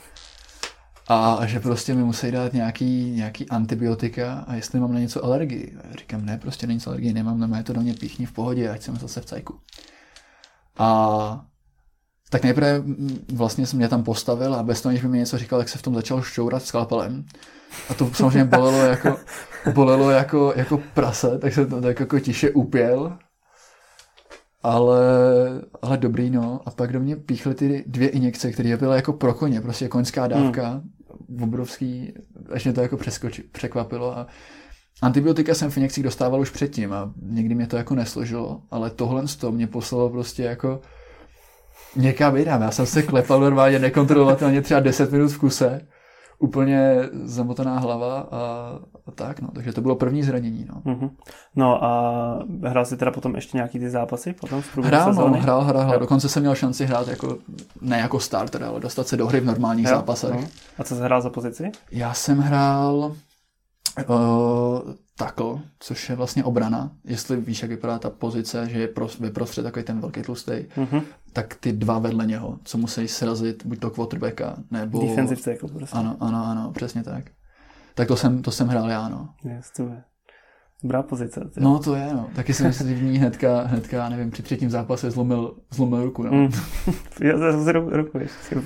[1.12, 5.76] a že prostě mi musí dát nějaký, nějaký antibiotika a jestli mám na něco alergii.
[5.78, 8.32] A já říkám, ne, prostě na nic alergii nemám, nemá to do mě píchni v
[8.32, 9.58] pohodě, ať jsem zase v cajku.
[10.78, 11.44] A
[12.30, 12.82] tak nejprve
[13.32, 15.78] vlastně jsem mě tam postavil a bez toho, než by mi něco říkal, tak se
[15.78, 17.24] v tom začal šťourat skalpelem.
[17.88, 19.16] A to samozřejmě bolelo jako,
[19.74, 23.18] bolelo jako, jako prase, tak se to tak jako tiše upěl.
[24.62, 25.00] Ale,
[25.82, 26.60] ale dobrý, no.
[26.66, 30.26] A pak do mě píchly ty dvě injekce, které byly jako pro koně, prostě koňská
[30.26, 30.90] dávka, hmm.
[31.42, 32.12] Obrovský,
[32.52, 34.18] až mě to jako přeskoči, překvapilo.
[34.18, 34.26] A
[35.02, 39.28] antibiotika jsem v injekcích dostával už předtím a někdy mě to jako nesložilo, ale tohle
[39.28, 40.80] z toho mě poslalo prostě jako
[41.96, 42.62] někam jinam.
[42.62, 45.86] Já jsem se klepal normálně nekontrolovatelně třeba 10 minut v kuse,
[46.40, 48.72] úplně zamotaná hlava a,
[49.06, 49.48] a tak, no.
[49.54, 50.92] Takže to bylo první zranění, no.
[50.92, 51.10] Mm-hmm.
[51.56, 55.36] No a hrál jsi teda potom ještě nějaký ty zápasy potom v Hrál, no, sezóny?
[55.36, 56.00] no, hrál, hrál, hrál.
[56.00, 57.38] Dokonce jsem měl šanci hrát jako,
[57.80, 60.34] ne jako starter, ale dostat se do hry v normálních jo, zápasech.
[60.34, 60.48] No.
[60.78, 61.70] A co jsi hrál za pozici?
[61.90, 62.96] Já jsem hrál
[64.08, 64.14] uh,
[65.24, 66.90] tackle, což je vlastně obrana.
[67.04, 71.02] Jestli víš, jak vypadá ta pozice, že je pro, vyprostřed takový ten velký tlustý, mm-hmm.
[71.32, 75.00] tak ty dva vedle něho, co musí srazit buď to quarterbacka, nebo...
[75.00, 75.96] Defensive tackle prostě.
[75.96, 77.24] Ano, ano, ano, přesně tak.
[77.94, 79.28] Tak to jsem, to jsem hrál já, no.
[79.44, 80.02] Yes, to je.
[80.82, 81.40] Dobrá pozice.
[81.54, 81.60] Tě.
[81.60, 82.28] No to je, no.
[82.34, 86.30] Taky jsem si v ní hnedka, hnedka, nevím, při třetím zápase zlomil, zlomil ruku, no.
[86.32, 86.50] Mm.
[87.20, 88.56] Já zase ruku, ruku ještě,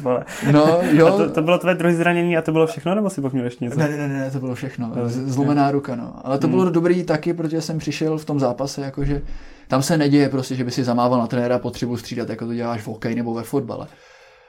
[0.53, 1.07] No, jo.
[1.07, 3.45] A to, to, bylo tvé druhé zranění a to bylo všechno, nebo si pak měl
[3.45, 3.79] ještě něco?
[3.79, 4.93] Ne, ne, ne, to bylo všechno.
[5.07, 6.27] Zlomená ruka, no.
[6.27, 6.51] Ale to mm.
[6.51, 9.23] bylo dobrý taky, protože jsem přišel v tom zápase, jakože
[9.69, 12.83] tam se neděje prostě, že by si zamával na trenéra potřebu střídat, jako to děláš
[12.83, 13.87] v hokeji nebo ve fotbale.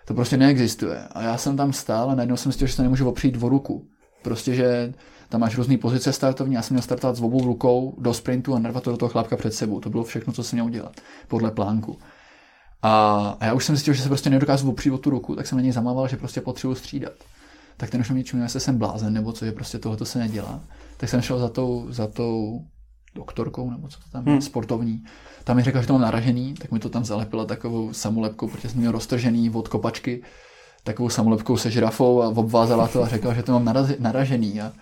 [0.08, 1.00] To prostě neexistuje.
[1.12, 3.88] A já jsem tam stál a najednou jsem si že se nemůžu opřít o ruku.
[4.24, 4.94] Prostě, že
[5.30, 8.60] tam máš různé pozice startovní, já jsem měl startovat s obou rukou do sprintu a
[8.60, 9.80] narvat to do toho chlápka před sebou.
[9.80, 11.98] To bylo všechno, co jsem měl udělat podle plánku.
[12.82, 15.48] A, a já už jsem zjistil, že se prostě nedokážu opřít o tu ruku, tak
[15.48, 17.14] jsem na něj zamával, že prostě potřebuji střídat.
[17.78, 20.60] Tak ten už mě čuměl, jestli jsem blázen, nebo co, že prostě tohoto se nedělá.
[20.98, 22.62] Tak jsem šel za tou, za tou
[23.16, 24.42] doktorkou, nebo co to tam je, hmm.
[24.42, 25.04] sportovní.
[25.44, 28.70] Tam mi řekla, že to mám naražený, tak mi to tam zalepila takovou samolepkou, protože
[28.70, 30.24] jsem měl roztržený od kopačky,
[30.84, 34.62] takovou samolepkou se žirafou a obvázala to a řekla, že to mám naražený.
[34.62, 34.74] A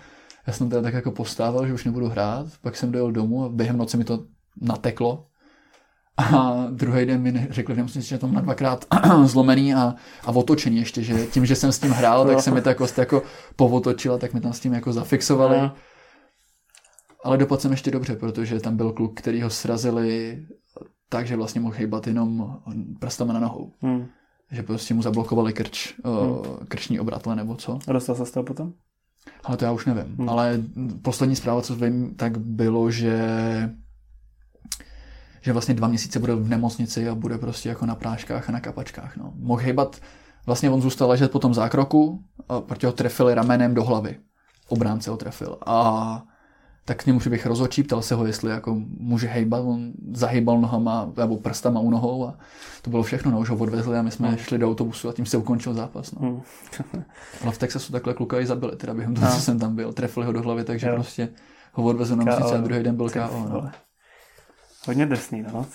[0.48, 3.50] já jsem teda tak jako postával, že už nebudu hrát, pak jsem dojel domů a
[3.50, 4.24] během noci mi to
[4.62, 5.26] nateklo.
[6.18, 8.86] A druhý den mi řekli, že že to mám dvakrát
[9.24, 12.62] zlomený a, a otočený ještě, že tím, že jsem s tím hrál, tak se mi
[12.62, 13.22] ta kost jako
[13.56, 15.72] povotočila, tak mi tam s tím jako zafixovali.
[17.24, 20.46] Ale dopadl jsem ještě dobře, protože tam byl kluk, který ho srazili
[21.10, 22.58] tak, že vlastně mohl hejbat jenom
[23.00, 23.72] prstama na nohou.
[23.82, 24.06] Hmm.
[24.52, 26.68] Že prostě mu zablokovali krč, hmm.
[26.68, 27.80] krční obratle nebo co.
[27.88, 28.74] A dostal se z toho potom?
[29.44, 30.16] Ale to já už nevím.
[30.18, 30.30] Hmm.
[30.30, 30.60] Ale
[31.02, 33.30] poslední zpráva, co vím, tak bylo, že
[35.42, 38.60] že vlastně dva měsíce bude v nemocnici a bude prostě jako na práškách a na
[38.60, 39.18] kapačkách.
[39.18, 39.34] No.
[39.36, 40.02] Mohl hejbat,
[40.46, 44.20] vlastně on zůstal ležet po tom zákroku, a protože ho trefili ramenem do hlavy.
[44.68, 45.58] Obránce ho trefil.
[45.66, 46.24] A
[46.86, 51.12] tak k němu bych rozočí, ptal se ho, jestli jako může hejbat, on zahýbal nohama
[51.18, 52.36] nebo prstama u nohou a
[52.82, 54.38] to bylo všechno, no, už ho odvezli a my jsme mm.
[54.38, 56.12] šli do autobusu a tím se ukončil zápas.
[56.12, 56.30] No.
[56.30, 56.42] Mm.
[57.44, 59.34] Ale v Texasu takhle kluka i zabili, teda během toho, no.
[59.34, 60.94] co jsem tam byl, trefili ho do hlavy, takže jo.
[60.94, 61.30] prostě
[61.74, 63.48] ho odvezli na a druhý den byl KO.
[63.50, 63.72] No.
[64.88, 65.66] Hodně drsný, no.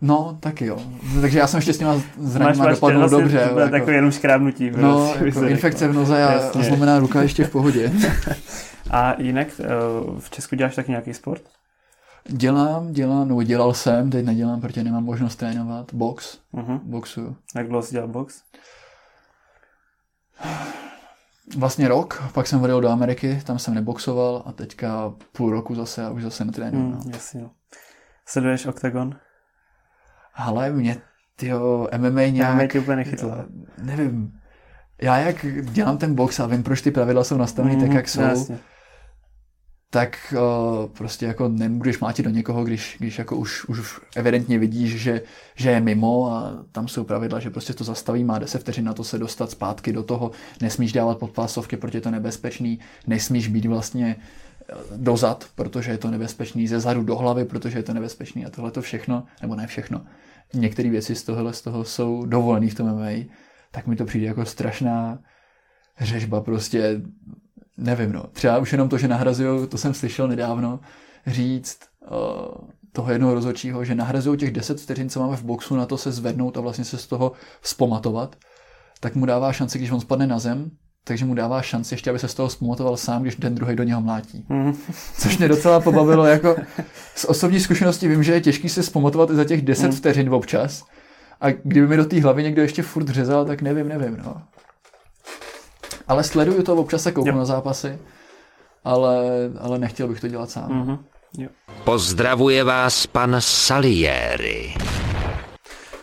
[0.00, 0.78] No, taky jo.
[1.20, 3.50] Takže já jsem ještě s těma zraněma dopadnul vlastně dobře.
[3.52, 4.70] To jako, jako jenom škrábnutí.
[4.76, 6.64] No, jako infekce v noze a Jasně.
[6.64, 7.92] zlomená ruka ještě v pohodě.
[8.90, 9.66] a jinak eh,
[10.18, 11.42] v Česku děláš taky nějaký sport?
[12.28, 15.94] Dělám, dělám, nebo dělal jsem, teď nedělám, protože nemám možnost trénovat.
[15.94, 16.80] Box, uh-huh.
[16.82, 17.36] boxuju.
[17.54, 18.42] Jak dlouho jsi dělal box?
[21.56, 26.04] Vlastně rok, pak jsem odjel do Ameriky, tam jsem neboxoval a teďka půl roku zase
[26.04, 26.84] a už zase netrénuju.
[26.84, 27.00] Mm, no.
[27.12, 27.48] Jasně.
[28.26, 29.14] Sleduješ Octagon?
[30.34, 30.96] Ale mě,
[31.36, 32.54] tyjo, MMA nějak...
[32.54, 33.36] MMA tě úplně nechytlo.
[33.82, 34.32] Nevím.
[35.02, 38.08] Já jak dělám ten box a vím, proč ty pravidla jsou nastavené mm, tak, jak
[38.08, 38.58] jsou, jasně.
[39.92, 45.00] Tak uh, prostě jako nemůžeš mlátit do někoho, když, když jako už, už evidentně vidíš,
[45.02, 45.22] že,
[45.54, 48.92] že je mimo a tam jsou pravidla, že prostě to zastaví, má 10 vteřin na
[48.92, 53.66] to se dostat zpátky do toho, nesmíš dávat podpásovky, protože je to nebezpečný, nesmíš být
[53.66, 58.46] vlastně eh, dozad, protože je to nebezpečný, ze zadu do hlavy, protože je to nebezpečný
[58.46, 60.04] a tohle to všechno, nebo ne všechno,
[60.54, 63.24] některé věci z tohohle z toho jsou dovolené v tom MMA,
[63.70, 65.18] tak mi to přijde jako strašná
[66.00, 67.00] řežba prostě
[67.76, 68.22] nevím, no.
[68.32, 70.80] Třeba už jenom to, že nahrazují, to jsem slyšel nedávno,
[71.26, 71.78] říct
[72.10, 75.98] uh, toho jednoho rozhodčího, že nahrazují těch 10 vteřin, co máme v boxu, na to
[75.98, 78.36] se zvednout a vlastně se z toho vzpomatovat,
[79.00, 80.70] tak mu dává šanci, když on spadne na zem,
[81.04, 83.82] takže mu dává šanci ještě, aby se z toho vzpamatoval sám, když ten druhý do
[83.82, 84.46] něho mlátí.
[84.48, 84.72] Mm.
[85.18, 86.56] Což mě docela pobavilo, jako
[87.14, 89.92] z osobní zkušenosti vím, že je těžký se vzpamatovat i za těch 10 mm.
[89.92, 90.84] vteřin občas.
[91.40, 94.42] A kdyby mi do té hlavy někdo ještě furt řezal, tak nevím, nevím, no.
[96.12, 97.98] Ale sleduju to, občas se kouknu na zápasy,
[98.84, 99.24] ale,
[99.60, 100.68] ale nechtěl bych to dělat sám.
[100.70, 100.98] Mm-hmm.
[101.38, 101.48] Jo.
[101.84, 104.74] Pozdravuje vás pan Salieri.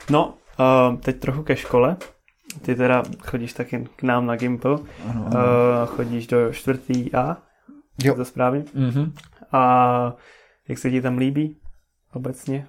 [0.09, 1.97] No, uh, teď trochu ke škole.
[2.61, 4.77] Ty teda chodíš taky k nám na Gimple.
[5.09, 5.27] Ano, ano.
[5.27, 7.37] Uh, chodíš do čtvrtý A.
[8.03, 8.15] Jo.
[8.15, 8.61] To správně.
[8.61, 9.11] Mm-hmm.
[9.51, 10.13] A
[10.69, 11.57] jak se ti tam líbí
[12.13, 12.67] obecně?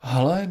[0.00, 0.50] Ale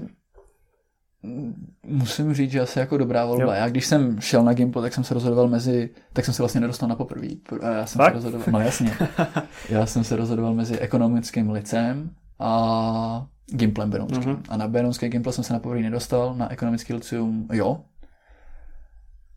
[1.83, 3.43] musím říct, že asi jako dobrá volba.
[3.43, 3.51] Jo.
[3.51, 6.61] Já když jsem šel na Gimple, tak jsem se rozhodoval mezi, tak jsem se vlastně
[6.61, 7.41] nedostal na poprví.
[7.61, 8.11] Já jsem Fakt?
[8.11, 8.97] se rozhodoval, no jasně.
[9.69, 14.35] Já jsem se rozhodoval mezi ekonomickým licem a Gimplem Benonským.
[14.35, 14.43] Mm-hmm.
[14.49, 17.83] A na Benonské Gimple jsem se na poprví nedostal, na ekonomický liceum jo.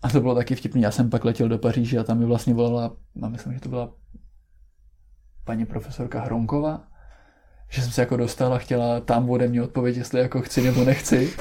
[0.02, 0.82] A to bylo taky vtipný.
[0.82, 3.68] Já jsem pak letěl do Paříže a tam mi vlastně volala, a myslím, že to
[3.68, 3.92] byla
[5.44, 6.84] paní profesorka Hronkova,
[7.70, 10.84] že jsem se jako dostal a chtěla tam ode mě odpověď, jestli jako chci nebo
[10.84, 11.32] nechci.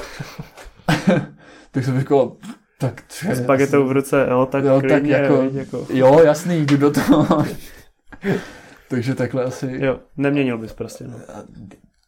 [1.70, 2.36] tak jsem říkal,
[2.78, 6.76] tak to je Spagetou v ruce, jo, tak, jo, tak jako, jako, jo, jasný, jdu
[6.76, 7.44] do toho.
[8.88, 9.78] Takže takhle asi...
[9.80, 11.04] Jo, neměnil bys prostě.
[11.06, 11.18] No.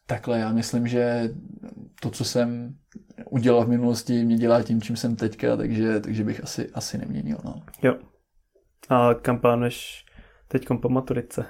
[0.05, 1.29] Takhle já myslím, že
[2.01, 2.75] to, co jsem
[3.29, 7.37] udělal v minulosti, mě dělá tím, čím jsem teďka, takže, takže bych asi, asi neměnil.
[7.43, 7.61] No.
[7.83, 7.95] Jo.
[8.89, 10.05] A kam plánuješ
[10.47, 11.45] teď po maturitce?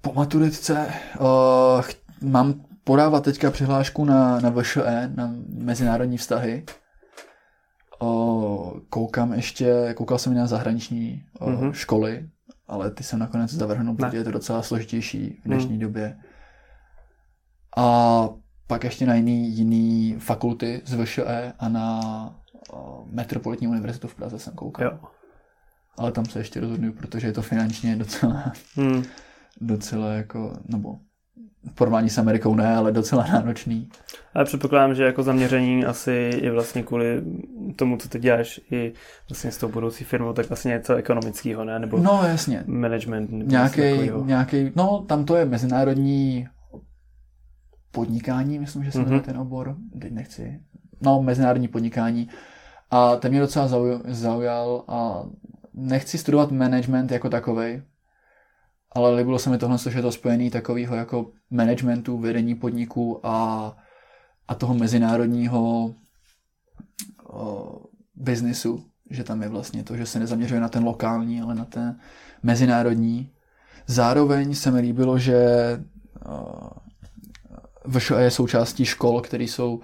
[0.00, 0.86] Po maturitce
[1.20, 6.64] uh, mám podávat teďka přihlášku na, na VŠE, na mezinárodní vztahy.
[8.02, 11.72] Uh, koukám ještě, koukal jsem na zahraniční uh, mm-hmm.
[11.72, 12.28] školy,
[12.66, 15.78] ale ty jsem nakonec zavrhnul, protože je to docela složitější v dnešní mm.
[15.78, 16.18] době.
[17.76, 18.28] A
[18.66, 22.00] pak ještě na jiný, jiný fakulty z VŠE a na
[22.72, 24.86] uh, Metropolitní univerzitu v Praze jsem koukal.
[24.86, 24.98] Jo.
[25.98, 28.52] Ale tam se ještě rozhoduju, protože je to finančně docela...
[28.76, 29.02] Mm
[29.60, 30.96] docela jako, nebo
[31.70, 33.88] v porovnání s Amerikou ne, ale docela náročný.
[34.34, 37.22] Ale předpokládám, že jako zaměření asi je vlastně kvůli
[37.76, 38.92] tomu, co ty děláš i
[39.28, 41.78] vlastně s tou budoucí firmou, tak vlastně něco ekonomického, ne?
[41.78, 42.64] Nebo no jasně.
[42.66, 43.30] Management.
[43.30, 43.80] Nebo nějaký,
[44.24, 46.48] nějaký, no tam to je mezinárodní
[47.90, 49.24] podnikání, myslím, že se jmenuje mm-hmm.
[49.24, 50.60] ten obor, teď nechci,
[51.00, 52.28] no mezinárodní podnikání
[52.90, 53.68] a ten mě docela
[54.04, 55.24] zaujal a
[55.74, 57.82] nechci studovat management jako takovej,
[58.92, 63.76] ale líbilo se mi tohle, že je to spojený takového jako managementu, vedení podniku a,
[64.48, 65.94] a toho mezinárodního
[67.28, 67.80] o,
[68.14, 71.98] biznisu, že tam je vlastně to, že se nezaměřuje na ten lokální, ale na ten
[72.42, 73.30] mezinárodní.
[73.86, 75.36] Zároveň se mi líbilo, že
[77.86, 79.80] VŠE je součástí škol, které jsou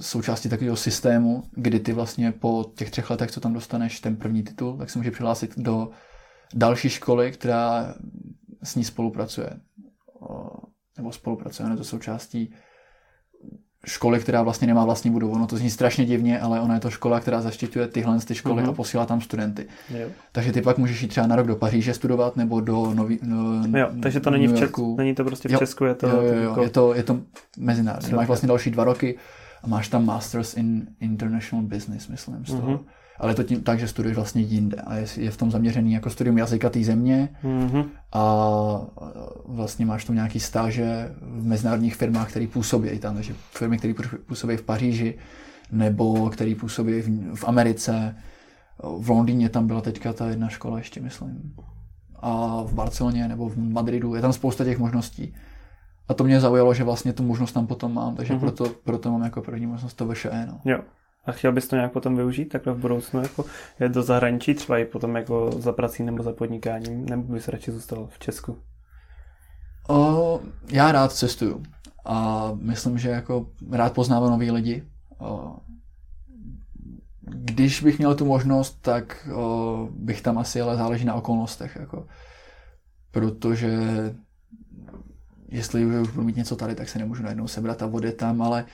[0.00, 4.42] součástí takového systému, kdy ty vlastně po těch třech letech, co tam dostaneš ten první
[4.42, 5.90] titul, tak se může přihlásit do
[6.54, 7.94] další školy, která
[8.62, 9.50] s ní spolupracuje.
[10.96, 12.54] Nebo spolupracuje, to součástí
[13.86, 15.38] školy, která vlastně nemá vlastní budovu.
[15.38, 18.62] No to zní strašně divně, ale ona je to škola, která zaštiťuje tyhle ty školy
[18.62, 18.70] mm-hmm.
[18.70, 19.66] a posílá tam studenty.
[19.90, 20.08] Jo.
[20.32, 23.78] Takže ty pak můžeš jít třeba na rok do Paříže studovat nebo do Nový, no,
[23.78, 26.22] jo, takže to není v Česku, není to prostě v jo, Česku, je to, jo,
[26.22, 26.62] jo, jo, jako...
[26.62, 27.20] je to, je to
[27.58, 28.12] mezinárodní.
[28.12, 29.18] Máš vlastně další dva roky
[29.62, 32.72] a máš tam Masters in International Business, myslím, z toho.
[32.72, 35.92] Mm-hmm ale to tím tak, že studuješ vlastně jinde a je, je v tom zaměřený
[35.92, 37.84] jako studium jazyka té země mm-hmm.
[38.12, 38.22] a
[39.46, 43.94] vlastně máš tu nějaký stáže v mezinárodních firmách, které působí tam, takže firmy, které
[44.26, 45.18] působí v Paříži
[45.72, 48.16] nebo které působí v, v Americe,
[48.98, 51.54] v Londýně tam byla teďka ta jedna škola ještě, myslím.
[52.20, 55.34] A v Barceloně nebo v Madridu, je tam spousta těch možností.
[56.08, 58.40] A to mě zaujalo, že vlastně tu možnost tam potom mám, takže mm-hmm.
[58.40, 60.46] proto, proto mám jako první možnost to VŠE.
[60.46, 60.60] No.
[60.64, 60.80] Jo.
[61.28, 63.44] A chtěl bys to nějak potom využít takhle v budoucnu, jako
[63.80, 67.72] je do zahraničí, třeba i potom jako za prací nebo za podnikáním, nebo bys radši
[67.72, 68.58] zůstal v Česku?
[69.88, 71.62] O, já rád cestuju
[72.04, 74.84] a myslím, že jako rád poznávám nový lidi.
[75.18, 75.56] O,
[77.20, 82.06] když bych měl tu možnost, tak o, bych tam asi, ale záleží na okolnostech, jako.
[83.10, 83.78] Protože
[85.48, 88.64] jestli už budu mít něco tady, tak se nemůžu najednou sebrat a vody tam, ale,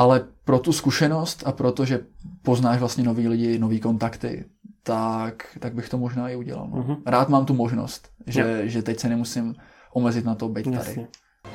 [0.00, 2.00] ale pro tu zkušenost a protože
[2.42, 4.44] poznáš vlastně nový lidi, nový kontakty,
[4.82, 6.68] tak, tak bych to možná i udělal.
[6.70, 6.76] No.
[6.82, 6.96] Mhm.
[7.06, 9.54] Rád mám tu možnost, že, že teď se nemusím
[9.92, 10.76] omezit na to být tady.
[10.76, 11.08] Jasně.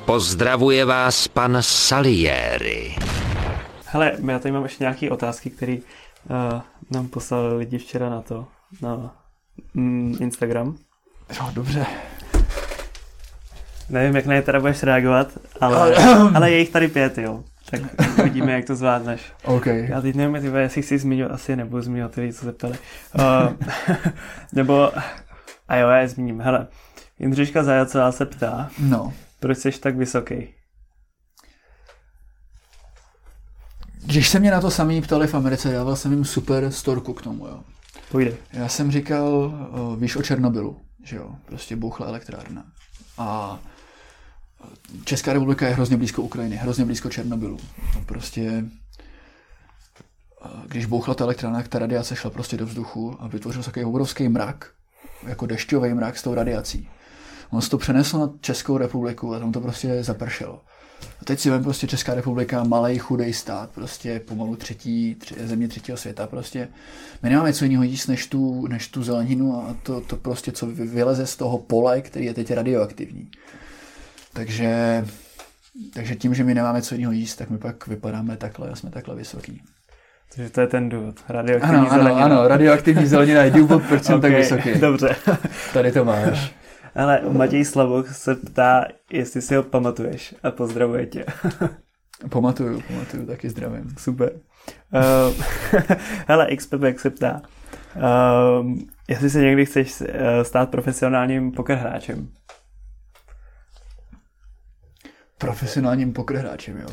[0.06, 2.96] Pozdravuje vás pan Salieri.
[3.86, 8.48] Hele, já tady mám ještě nějaké otázky, které uh, nám poslali lidi včera na to,
[8.82, 9.16] na
[9.74, 10.76] mm, Instagram.
[11.40, 11.86] Jo, dobře.
[13.90, 15.28] Nevím, jak na ně teda budeš reagovat,
[15.62, 15.96] ale,
[16.36, 17.44] ale je jich tady pět, jo.
[17.72, 17.82] Tak
[18.20, 19.22] uvidíme, jak to zvládneš.
[19.44, 19.66] OK.
[19.66, 22.78] Já teď nevím, tyhle, jestli chci zmiňovat, asi nebudu zmiňovat ty co se ptali.
[23.20, 23.54] Uh,
[24.54, 24.92] nebo,
[25.68, 26.42] a jo, já je zmíním.
[26.42, 26.68] Hele,
[27.20, 29.14] Jindřiška Zajacová se ptá, No.
[29.40, 30.48] proč jsi tak vysoký?
[34.06, 37.22] Když se mě na to sami ptali v Americe, dával jsem jim super storku k
[37.22, 37.60] tomu, jo.
[38.12, 38.34] Půjde.
[38.54, 39.28] Já jsem říkal,
[39.72, 42.64] o, víš o Černobylu, že jo, prostě bouchla elektrárna.
[43.18, 43.60] A
[45.06, 47.58] Česká republika je hrozně blízko Ukrajiny, hrozně blízko Černobylu.
[48.06, 48.66] Prostě,
[50.68, 53.86] když bouchla ta elektrárna, tak ta radiace šla prostě do vzduchu a vytvořil se takový
[53.86, 54.72] obrovský mrak,
[55.28, 56.90] jako dešťový mrak s tou radiací.
[57.50, 60.62] On se to přenesl na Českou republiku a tam to prostě zapršelo.
[61.22, 65.68] A teď si vem prostě Česká republika, malý chudej stát, prostě pomalu třetí, tři, země
[65.68, 66.68] třetího světa, prostě.
[67.24, 70.66] My nemáme co jiného jíst než tu, než tu zeleninu a to, to prostě, co
[70.68, 73.30] vy- vyleze z toho pole, který je teď radioaktivní.
[74.36, 75.06] Takže,
[75.94, 78.90] takže tím, že my nemáme co jiného jíst, tak my pak vypadáme takhle a jsme
[78.90, 79.62] takhle vysoký.
[80.36, 81.16] Takže to je ten důvod.
[81.30, 82.26] Radioaktivní Ano, ano, zelenina.
[82.26, 84.80] ano, radioaktivní zelenina je důvod, proč jsem tak Ok, vysoký.
[84.80, 85.16] Dobře.
[85.74, 86.54] Tady to máš.
[86.96, 91.26] Ale Matěj Slavoch se ptá, jestli si ho pamatuješ a pozdravuje tě.
[92.30, 93.96] Pamatuju, pamatuju, taky zdravím.
[93.98, 94.32] Super.
[94.94, 95.44] Uh,
[96.28, 97.42] hele, XPBek se ptá,
[97.96, 98.72] uh,
[99.10, 100.08] jestli se někdy chceš uh,
[100.44, 102.28] stát profesionálním poker hráčem.
[105.38, 106.88] Profesionálním poker hráčem, jo.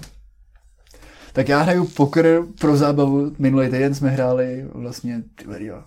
[1.32, 2.26] Tak já hraju poker
[2.60, 3.32] pro zábavu.
[3.38, 5.82] Minulý týden jsme hráli vlastně, ty jo,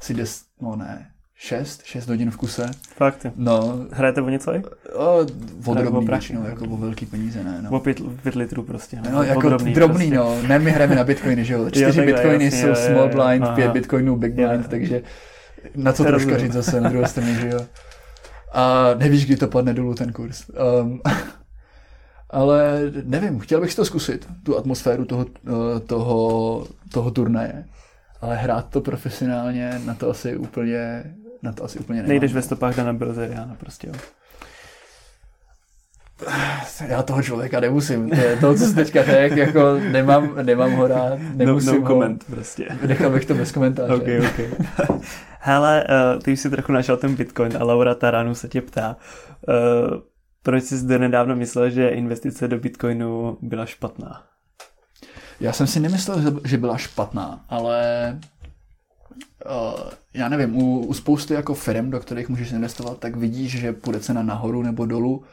[0.00, 2.70] asi des, no ne, šest, šest hodin v kuse.
[2.96, 3.24] Fakt.
[3.24, 3.30] jo.
[3.36, 4.52] No, Hrajete o něco?
[4.94, 5.26] o, o
[5.66, 6.48] o drobný většinou, no.
[6.48, 7.80] jako o velký peníze, ne, O no.
[7.80, 9.00] pět, pět litrů prostě.
[9.10, 10.14] No, O jako drobný drobný, prostě.
[10.16, 10.48] no.
[10.48, 11.66] Ne, my hrajeme na bitcoiny, že jo.
[11.70, 13.16] Čtyři takhle, bitcoiny jasně, jsou jo, jo, small jo.
[13.16, 13.54] blind, Aha.
[13.54, 14.70] pět bitcoinů big Jo, blind, jo.
[14.70, 15.02] takže
[15.76, 17.60] na co To troška říct zase na druhé straně, že jo.
[18.52, 20.44] A nevíš, kdy to padne dolů ten kurz.
[20.82, 21.00] Um,
[22.30, 27.64] ale nevím, chtěl bych si to zkusit, tu atmosféru toho, eh, toho, toho turnaje.
[28.20, 31.04] Ale hrát to profesionálně, na to asi úplně,
[31.42, 32.08] na to asi úplně nemám.
[32.08, 33.94] Nejdeš ve stopách Dana Bilzeriana prostě, jo.
[36.88, 38.10] Já toho člověka nemusím.
[38.40, 41.86] To, co jsi teďka řekl, jako nemám, nemám ho rád, nemusím no, no ho.
[41.86, 42.68] comment prostě.
[42.86, 43.94] Nechal bych to bez komentáře.
[43.94, 44.62] Ok, ok.
[45.40, 48.96] Hele, uh, ty už si trochu našel ten Bitcoin a Laura Taranu se tě ptá,
[49.48, 50.00] uh,
[50.42, 54.24] proč jsi zde nedávno myslel, že investice do Bitcoinu byla špatná?
[55.40, 58.20] Já jsem si nemyslel, že- byla špatná, ale
[59.46, 63.72] uh, já nevím, u, u spousty jako firm, do kterých můžeš investovat, tak vidíš, že
[63.72, 65.24] půjde cena nahoru nebo dolů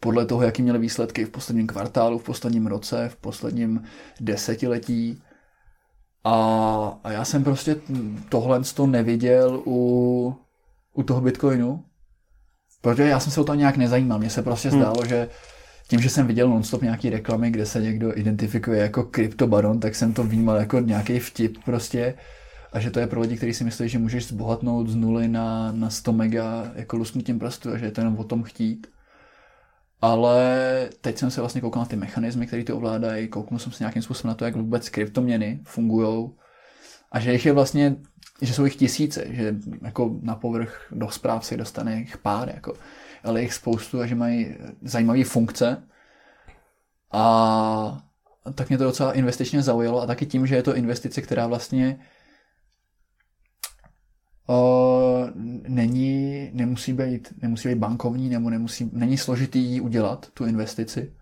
[0.00, 3.82] podle toho, jaký měly výsledky v posledním kvartálu, v posledním roce, v posledním
[4.20, 5.22] desetiletí.
[6.24, 6.34] A,
[7.04, 7.76] a já jsem prostě
[8.28, 10.36] tohle to neviděl u,
[10.94, 11.84] u toho Bitcoinu,
[12.84, 14.18] protože já jsem se o to nějak nezajímal.
[14.18, 14.80] Mně se prostě Hmm.
[14.80, 15.28] zdálo, že
[15.88, 20.12] tím, že jsem viděl nonstop nějaký reklamy, kde se někdo identifikuje jako kryptobaron, tak jsem
[20.12, 22.14] to vnímal jako nějaký vtip prostě.
[22.72, 25.72] A že to je pro lidi, kteří si myslí, že můžeš zbohatnout z nuly na,
[25.72, 28.86] na 100 mega jako lusknutím prstu a že je to jenom o tom chtít.
[30.00, 30.44] Ale
[31.00, 34.02] teď jsem se vlastně koukal na ty mechanismy, které to ovládají, kouknul jsem se nějakým
[34.02, 36.30] způsobem na to, jak vůbec kryptoměny fungují
[37.14, 37.96] a že jich je vlastně,
[38.42, 42.74] že jsou jich tisíce, že jako na povrch do zpráv se dostane jich pár, jako,
[43.24, 45.88] ale jich spoustu a že mají zajímavé funkce.
[47.12, 48.02] A
[48.54, 51.98] tak mě to docela investičně zaujalo a taky tím, že je to investice, která vlastně
[54.48, 55.26] o,
[55.68, 61.14] není, nemusí být, nemusí být bankovní, nebo nemusí, není složitý ji udělat, tu investici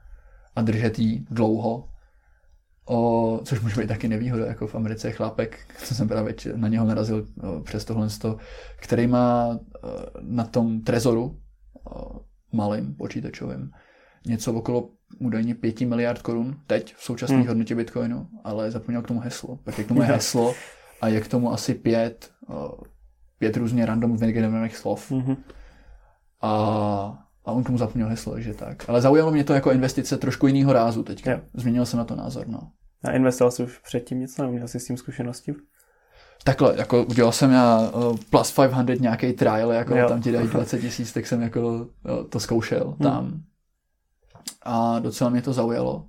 [0.56, 1.91] a držet ji dlouho,
[2.86, 6.68] o, což může být taky nevýhoda, jako v Americe je chlápek, co jsem právě na
[6.68, 7.26] něho narazil
[7.64, 8.36] přes tohle, sto,
[8.76, 9.58] který má
[10.20, 11.38] na tom trezoru
[12.52, 13.70] malým počítačovým
[14.26, 17.42] něco okolo údajně 5 miliard korun teď v současné Hmm.
[17.42, 17.48] hmm.
[17.48, 19.58] hodnotě Bitcoinu, ale zapomněl k tomu heslo.
[19.64, 20.54] Tak je k tomu je heslo
[21.00, 22.30] a je k tomu asi pět,
[23.38, 25.36] pět různě random vygenerovaných slov Mhm.
[26.40, 28.88] a, a on k tomu zapomněl heslo, že tak.
[28.88, 31.30] Ale zaujalo mě to jako investice trošku jiného rázu teďka.
[31.30, 31.40] Jo.
[31.54, 32.70] Změnil jsem na to názor, no.
[33.04, 35.54] A investoval jsi už předtím něco, nebo měl jsi s tím zkušenosti?
[36.44, 40.08] Takhle, jako udělal jsem já uh, plus 500 nějaký trial, jako Jo.
[40.08, 41.60] tam ti dají 20 tisíc, tak jsem jako
[42.04, 42.98] jo, to zkoušel Hmm.
[42.98, 43.42] tam.
[44.62, 46.06] A docela mě to zaujalo.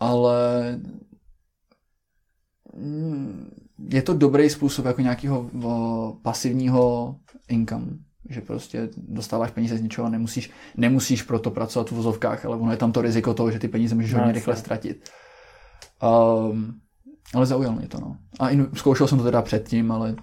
[0.00, 0.36] Ale
[2.74, 3.50] mm,
[3.90, 7.16] je to dobrý způsob jako nějakého o, pasivního
[7.48, 7.98] income,
[8.30, 12.56] že prostě dostáváš peníze z ničeho a nemusíš, nemusíš pro to pracovat v vozovkách, ale
[12.56, 14.38] ono je tam to riziko toho, že ty peníze můžeš No, hodně jasně.
[14.38, 15.10] rychle ztratit.
[16.50, 16.74] Um,
[17.34, 18.16] ale zaujalo mě to, no.
[18.40, 20.16] A in, zkoušel jsem to teda předtím, ale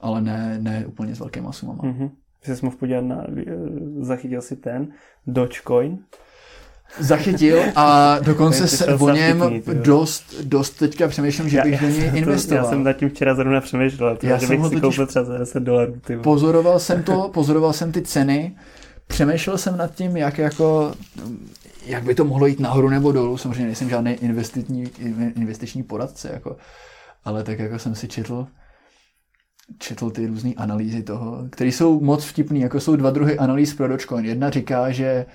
[0.00, 1.82] ale ne, ne úplně s velkýma sumama.
[1.84, 2.08] Mhm.
[2.46, 3.56] Že jsi mohl podívat na, eh,
[4.00, 4.92] zachytil si ten
[5.26, 5.98] Dogecoin.
[6.98, 9.74] Zachytil a dokonce se o něm jo.
[9.74, 12.64] dost, dost teďka přemýšlím, že bych do něj to- investoval.
[12.64, 15.24] Já jsem nad tím včera zrovna přemýšlel, Já já že jsem bych si koupil třeba
[15.24, 15.94] za 10 dolarů.
[16.22, 18.56] Pozoroval jsem to, pozoroval jsem ty ceny,
[19.06, 20.92] přemýšlel jsem nad tím, jak jako
[21.86, 23.36] jak by to mohlo jít nahoru nebo dolů.
[23.38, 24.84] Samozřejmě nejsem žádný investiční,
[25.36, 26.56] investiční poradce, jako,
[27.24, 28.46] ale tak jako jsem si četl,
[29.78, 33.88] četl ty různé analýzy toho, které jsou moc vtipný, jako jsou dva druhy analýz pro
[33.88, 34.24] Dogecoin.
[34.24, 35.26] Jedna říká, že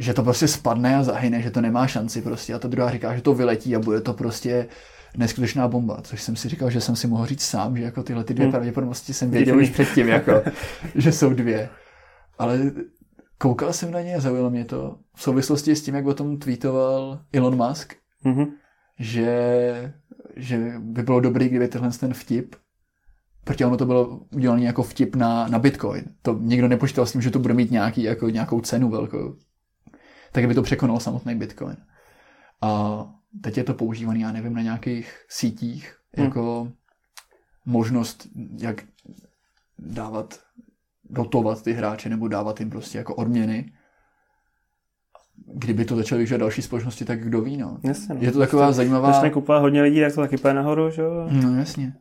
[0.00, 3.14] že to prostě spadne a zahyne, že to nemá šanci prostě a ta druhá říká,
[3.16, 4.68] že to vyletí a bude to prostě
[5.16, 8.24] neskutečná bomba, což jsem si říkal, že jsem si mohl říct sám, že jako tyhle
[8.24, 8.52] ty dvě Hmm.
[8.52, 10.32] pravděpodobnosti jsem věděl už předtím, jako,
[10.94, 11.68] že jsou dvě.
[12.38, 12.58] Ale
[13.38, 16.38] koukal jsem na ně a zaujalo mě to v souvislosti s tím, jak o tom
[16.38, 17.94] tweetoval Elon Musk,
[18.24, 18.46] Mhm.
[18.98, 19.94] že,
[20.36, 22.54] že by bylo dobrý, kdyby tenhle ten vtip,
[23.44, 26.04] protože ono to bylo udělané jako vtip na, na Bitcoin.
[26.22, 29.34] To nikdo nepočítal s tím, že to bude mít nějaký, jako, nějakou cenu velkou.
[30.32, 31.76] Tak by to překonalo samotný Bitcoin.
[32.62, 33.00] A
[33.42, 36.26] teď je to používané, já nevím, na nějakých sítích, Hmm.
[36.26, 36.72] jako
[37.66, 38.26] možnost,
[38.58, 38.84] jak
[39.78, 40.40] dávat,
[41.10, 43.72] dotovat ty hráče nebo dávat jim prostě jako odměny.
[45.54, 47.78] Kdyby to začaly využívat další společnosti, tak kdo ví, no.
[47.84, 48.20] Jasně, no.
[48.20, 49.12] Je to taková zajímavá...
[49.12, 51.28] Začne kupovat hodně lidí, tak to taky půjde nahoru, že jo?
[51.30, 51.96] No jasně.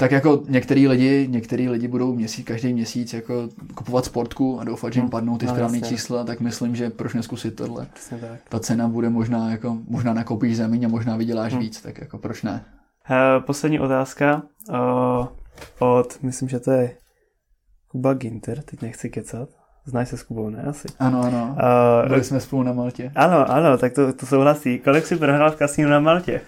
[0.00, 4.92] Tak jako některý lidi, některý lidi budou měsíc, každý měsíc jako kupovat sportku a doufat,
[4.92, 5.10] že jim Hmm.
[5.10, 7.86] padnou ty No, správné čísla, tak myslím, že proč neskusit tohle.
[8.10, 8.20] Tak.
[8.48, 11.62] Ta cena bude možná jako, možná nakoupíš zemí a možná vyděláš Hmm.
[11.62, 12.64] víc, tak jako proč ne?
[13.10, 15.26] Uh, poslední otázka uh,
[15.78, 16.96] od, myslím, že to je
[17.88, 19.48] Kuba Ginter, teď nechci kecat.
[19.84, 20.62] Znáš se s Kubou, ne?
[20.62, 20.88] Asi.
[20.98, 21.56] Ano, ano.
[22.02, 23.12] Uh, Byli jsme spolu na Maltě.
[23.14, 24.78] ano, ano, tak to, to souhlasí.
[24.78, 26.40] Kolik jsi prohrál v kasínu na Maltě?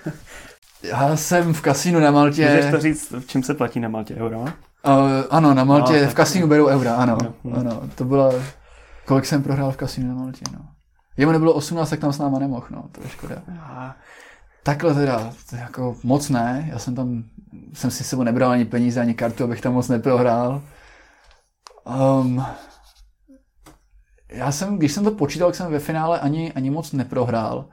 [0.83, 2.49] Já jsem v kasínu na Maltě.
[2.49, 4.15] Můžeš to říct, v čem se platí na Maltě?
[4.15, 4.55] Eurama?
[4.87, 7.19] Uh, ano, na Maltě, No, v kasínu berou eura, ano.
[7.25, 7.55] Jo, hm.
[7.59, 7.83] ano.
[7.95, 8.35] To bylo,
[9.05, 10.61] kolik jsem prohrál v kasínu na Maltě, no.
[11.17, 13.43] Jemu nebylo 18, tak tam s náma nemohl, no, to je škoda.
[14.63, 17.25] Takhle teda, to jako moc ne, já jsem tam,
[17.73, 20.63] jsem si s sebou nebral ani peníze, ani kartu, abych tam moc neprohrál.
[22.21, 22.45] Um,
[24.29, 27.69] já jsem, když jsem to počítal, tak jsem ve finále ani, ani moc neprohrál,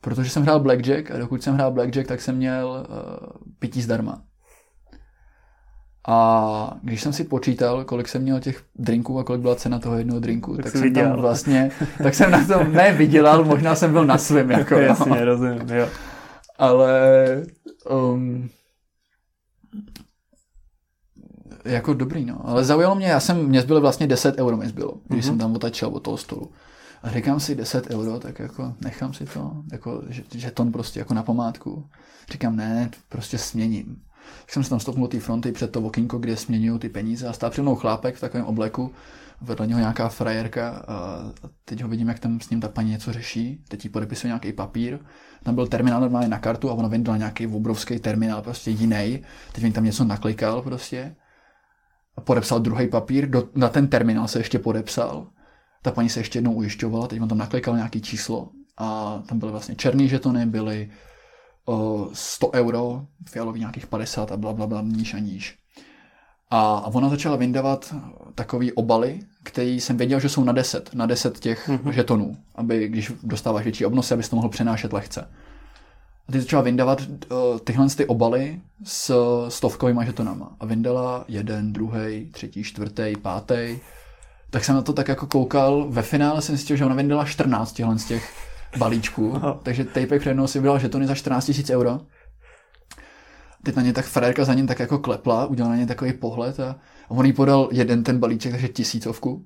[0.00, 3.26] protože jsem hrál blackjack a dokud jsem hrál blackjack, tak jsem měl uh,
[3.58, 4.22] pití zdarma.
[6.08, 9.98] A když jsem si počítal, kolik jsem měl těch drinků a kolik byla cena toho
[9.98, 11.70] jednoho drinku, Tak tak, jsem tam vlastně,
[12.02, 14.80] tak jsem na tom nevydělal, možná jsem byl na svém, jako, no.
[14.80, 15.88] jasně, rozumím, jo.
[16.58, 16.92] ale
[17.90, 18.48] um,
[21.64, 22.40] jako dobrý, no.
[22.48, 25.32] Ale zaujalo mě, já jsem, mě zbylo vlastně 10 euro mi zbylo, když Mhm.
[25.32, 26.50] jsem tam otačil od toho stolu.
[27.02, 31.14] A říkám si 10 euro, tak jako nechám si to, jako že, žeton prostě jako
[31.14, 31.88] na památku.
[32.32, 34.02] Říkám, ne, prostě směním.
[34.40, 37.32] Tak jsem se tam stopnul té fronty před to okýnko, kde směňují ty peníze a
[37.32, 38.92] stál před mnou chlápek v takovém obleku,
[39.40, 41.18] vedle něho nějaká frajerka a
[41.64, 44.52] teď ho vidím, jak tam s ním ta paní něco řeší, teď jí podepisuje nějaký
[44.52, 44.98] papír,
[45.42, 49.22] tam byl terminál normálně na kartu a ona vyndala nějaký obrovský terminál, prostě jiný,
[49.52, 51.16] teď mi tam něco naklikal prostě.
[52.16, 55.26] A podepsal druhý papír, do, na ten terminál se ještě podepsal,
[55.82, 59.52] ta paní se ještě jednou ujišťovala, teď on tam naklikal nějaký číslo a tam byly
[59.52, 60.90] vlastně černý žetony, byly
[61.66, 65.58] o 100 euro, fialový nějakých 50 a bla, bla, bla, níž a níž.
[66.50, 67.94] A, a ona začala vyndávat
[68.34, 71.78] takový obaly, který jsem věděl, že jsou na 10, na 10 těch Mhm.
[71.78, 71.90] mm-hmm.
[71.90, 75.28] žetonů, aby když dostáváš větší obnosy, abys to mohl přenášet lehce.
[76.28, 79.14] A ty začala vyndávat uh, tyhle ty obaly s
[79.48, 80.56] stovkovými žetonama.
[80.60, 83.78] A vyndala jeden, druhý, třetí, čtvrtý, pátý.
[84.50, 85.86] Tak jsem na to tak jako koukal.
[85.88, 88.32] Ve finále jsem zjistil, že ona vyndala 14 těchhle z těch
[88.78, 89.32] balíčků.
[89.34, 89.60] Aha.
[89.62, 92.00] Takže Tejpek před si vydal žetony za 14 000 euro.
[93.62, 96.60] Teď na ně tak frérka za ním tak jako klepla, udělala na ně takový pohled
[96.60, 96.76] a
[97.08, 99.44] on jí podal jeden ten balíček, takže tisícovku.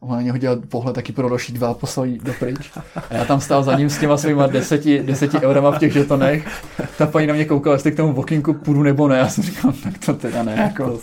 [0.00, 2.70] On na něj hodil pohled, taky pro další dva poslal jí do pryč.
[3.10, 6.62] A já tam stál za ním s těma svýma deseti, deseti eurama v těch žetonech.
[6.98, 9.18] Ta paní na mě koukala, jestli k tomu okýnku půjdu nebo ne.
[9.18, 10.54] Já jsem říkal, tak to teda ne.
[10.56, 11.00] Jako,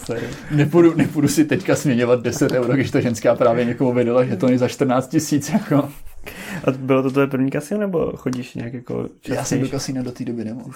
[0.51, 4.67] nepůjdu, nepůjdu si teďka směňovat 10 euro, když to ženská právě někomu vydala žetony za
[4.67, 5.49] 14 tisíc.
[5.49, 5.89] Jako.
[6.63, 9.37] A bylo to tvoje první kasino, nebo chodíš nějak jako častěji?
[9.37, 10.71] Já jsem do kasína do té doby nemohl.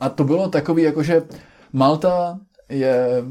[0.00, 1.22] A to bylo takový, jakože
[1.72, 2.38] Malta
[2.68, 3.22] je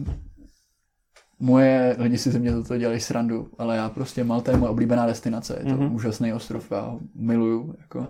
[1.40, 5.06] moje, lidi si ze mě toto dělají srandu, ale já prostě, Malta je moje oblíbená
[5.06, 5.94] destinace, je to mm-hmm.
[5.94, 8.08] úžasný ostrov, já ho miluju, jako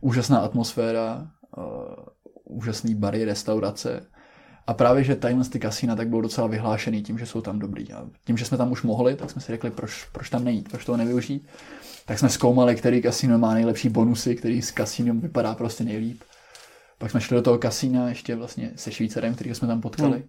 [0.00, 1.64] úžasná atmosféra, uh,
[2.44, 4.06] úžasný bary, restaurace.
[4.66, 7.92] A právě, že tadyhle ty kasína tak bylo docela vyhlášený tím, že jsou tam dobrý.
[7.92, 10.68] A tím, že jsme tam už mohli, tak jsme si řekli, proč, proč tam nejít,
[10.68, 11.48] proč toho nevyužít.
[12.06, 16.22] Tak jsme zkoumali, který kasíno má nejlepší bonusy, který s kasínem vypadá prostě nejlíp.
[16.98, 20.18] Pak jsme šli do toho kasína ještě vlastně se Švýcarem, který jsme tam potkali.
[20.18, 20.28] Hmm.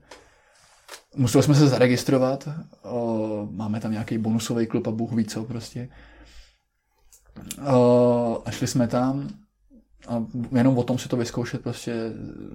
[1.15, 2.49] Museli jsme se zaregistrovat,
[2.83, 5.89] o, máme tam nějaký bonusový klub a Bůh ví co prostě.
[7.73, 9.29] O, a šli jsme tam
[10.07, 11.95] a jenom o tom si to vyzkoušet prostě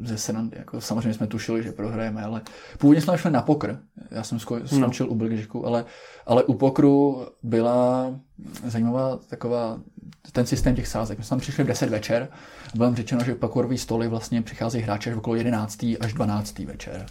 [0.03, 0.57] ze srandy.
[0.59, 2.43] Jako samozřejmě jsme tušili, že prohrajeme, ale
[2.79, 3.79] původně jsme šli na pokr.
[4.11, 4.67] Já jsem no.
[4.67, 5.13] skončil no.
[5.13, 5.85] u Blackjacku, ale,
[6.27, 8.15] ale u pokru byla
[8.67, 9.81] zajímavá taková
[10.33, 11.19] ten systém těch sázek.
[11.19, 12.29] My jsme tam přišli v 10 večer
[12.75, 15.87] a bylo řečeno, že pokorový stoly vlastně přicházejí hráči až okolo 11.
[16.01, 16.59] až 12.
[16.59, 17.07] večer.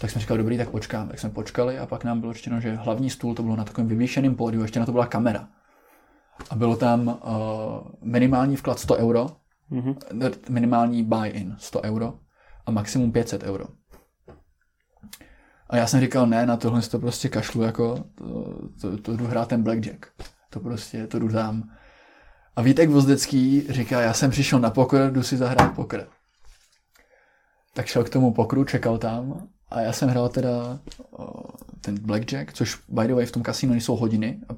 [0.00, 1.08] Tak jsme říkali, dobrý, tak počkám.
[1.08, 3.88] Tak jsme počkali a pak nám bylo řečeno, že hlavní stůl to bylo na takovém
[3.88, 5.48] vyvěšeném pódiu, ještě na to byla kamera.
[6.50, 7.14] A bylo tam uh,
[8.02, 9.30] minimální vklad 100 euro,
[9.70, 10.32] mm-hmm.
[10.48, 12.18] minimální buy-in 100 euro
[12.66, 13.64] a maximum 500 euro.
[15.70, 19.26] A já jsem říkal, ne, na tohle to prostě kašlu, jako to, to, to jdu
[19.26, 20.06] hrát ten blackjack.
[20.50, 21.70] To prostě, to jdu dám.
[22.56, 26.06] A Vítek Vozdecký říká, já jsem přišel na pokr, jdu si zahrát pokr.
[27.74, 30.78] Tak šel k tomu pokru, čekal tam a já jsem hrál teda
[31.80, 34.40] ten blackjack, což by the way v tom kasínu nejsou hodiny.
[34.48, 34.52] A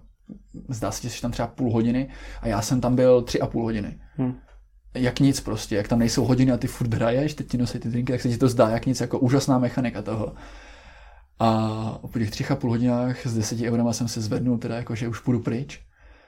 [0.69, 2.09] zdá se, že jsi tam třeba půl hodiny
[2.41, 4.01] a já jsem tam byl tři a půl hodiny.
[4.17, 4.35] Hmm.
[4.95, 7.89] Jak nic prostě, jak tam nejsou hodiny a ty furt hraješ, teď ti nosí ty
[7.89, 10.35] drinky, tak se ti to zdá jak nic, jako úžasná mechanika toho.
[11.39, 14.95] A po těch třech a půl hodinách s deseti eurama jsem se zvednul, teda jako,
[14.95, 15.81] že už půjdu pryč.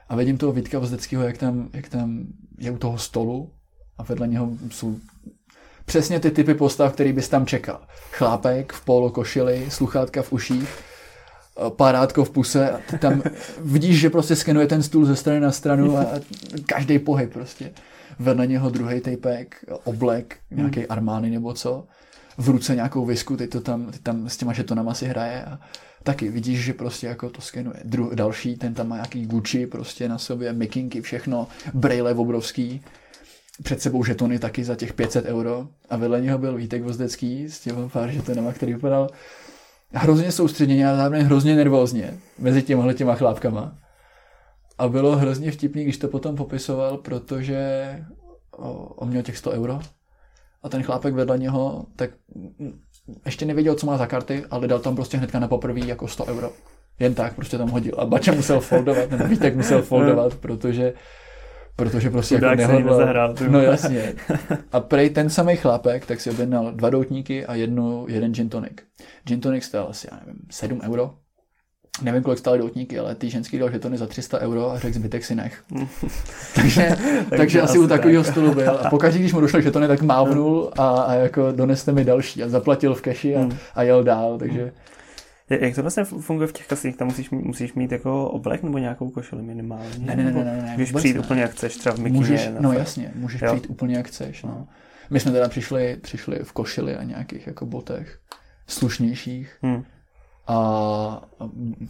[0.09, 2.27] A vidím toho Vítka Vozdeckého, jak tam, jak tam
[2.57, 3.53] je u toho stolu
[3.97, 4.99] a vedle něho jsou
[5.85, 7.79] přesně ty typy postav, který bys tam čekal.
[8.11, 10.69] Chlápek v polo košili, sluchátka v uších,
[11.69, 13.23] parátko v puse a ty tam
[13.61, 16.05] vidíš, že prostě skenuje ten stůl ze strany na stranu a
[16.65, 17.71] každý pohyb prostě.
[18.19, 21.87] Vedle něho druhý typek, oblek, nějaký armány nebo co,
[22.37, 25.59] v ruce nějakou visku, ty to tam, ty tam s těma žetonama si hraje a
[26.03, 27.75] taky vidíš, že prostě jako to skenuje.
[27.83, 32.81] Dru, další, ten tam má nějaký Gucci prostě na sobě, mikinky, všechno, brejle obrovský,
[33.63, 37.59] před sebou žetony taky za těch 500 euro a vedle něho byl Vítek Vozdecký s
[37.59, 39.09] těma pár žetonama, který vypadal
[39.93, 43.77] hrozně soustředěně a zároveň hrozně nervózně mezi těma těma chlápkama.
[44.77, 47.99] A bylo hrozně vtipný, když to potom popisoval, protože
[48.95, 49.79] on měl těch 100 euro
[50.63, 52.09] a ten chlápek vedle něho, tak
[53.25, 56.25] ještě nevěděl, co má za karty, ale dal tam prostě hnedka na poprvé jako 100
[56.25, 56.51] euro.
[56.99, 57.93] Jen tak prostě tam hodil.
[57.97, 60.93] A Bača musel foldovat, nebo Vítek musel foldovat, protože
[61.75, 62.99] protože prostě Chudák jako nehodlal.
[62.99, 64.13] nezahrál, no jasně.
[64.71, 68.73] A prej ten samý chlápek, tak si objednal dva doutníky a jednu, jeden gin tonic.
[69.25, 71.13] Gin tonic stál asi, já nevím, 7 euro.
[72.01, 75.25] Nevím, kolik stály doutníky, ale ty ženský dal žetony za 300 euro a řekl zbytek
[75.25, 75.63] si nech.
[76.55, 76.95] takže,
[77.37, 78.69] takže asi u takového stolu byl.
[78.69, 82.49] A pokaždé, když mu došly žetony, tak mávnul a, a jako doneste mi další a
[82.49, 83.57] zaplatil v keši a, hmm.
[83.75, 84.37] a jel dál.
[84.37, 84.71] Takže
[85.49, 86.97] jak to vlastně funguje v těch kasích?
[86.97, 89.89] Tam musíš, musíš mít jako oblek nebo nějakou košili minimálně?
[89.97, 91.19] Ne, ne, ne, ne, ne, ne Můžeš přijít ne.
[91.19, 92.19] úplně jak chceš, třeba v mikině.
[92.19, 92.77] Můžeš, no fakt.
[92.79, 93.47] jasně, můžeš jo.
[93.47, 94.43] přijít úplně jak chceš.
[94.43, 94.67] No.
[95.09, 98.19] My jsme teda přišli, přišli v košili a nějakých jako botech
[98.67, 99.57] slušnějších.
[99.61, 99.83] Hmm.
[100.47, 101.21] A,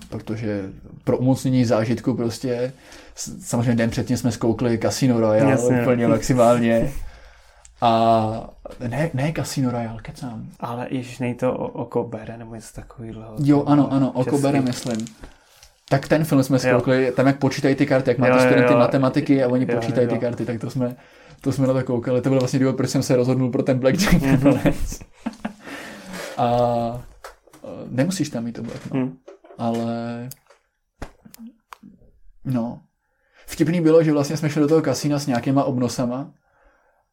[0.10, 0.64] protože
[1.04, 2.74] pro umocnění zážitku prostě
[3.40, 5.82] samozřejmě den předtím jsme zkoukli Casino Royale Jasně.
[5.82, 6.92] úplně maximálně.
[7.84, 8.50] A
[8.88, 10.48] ne, ne Casino Royale, kecám.
[10.60, 13.36] Ale ježiš, nej to Okobere nebo něco takového.
[13.40, 15.08] Jo, ano, ano, Okobere myslím.
[15.90, 19.48] Tak ten film jsme zkoukli, tam jak počítají ty karty, jak máte studenty matematiky a
[19.48, 20.14] oni jo, počítají jo.
[20.14, 20.96] ty karty, tak to jsme,
[21.42, 22.22] to jsme na to koukali.
[22.22, 24.74] To byl vlastně důvod, proč jsem se rozhodnul pro ten Blackjack mm-hmm.
[26.38, 26.48] a
[27.90, 29.00] nemusíš tam mít oblek, no.
[29.00, 29.18] Mm.
[29.58, 30.30] Ale
[32.46, 32.82] no.
[33.46, 36.32] Vtipný bylo, že vlastně jsme šli do toho kasína s nějakýma obnosama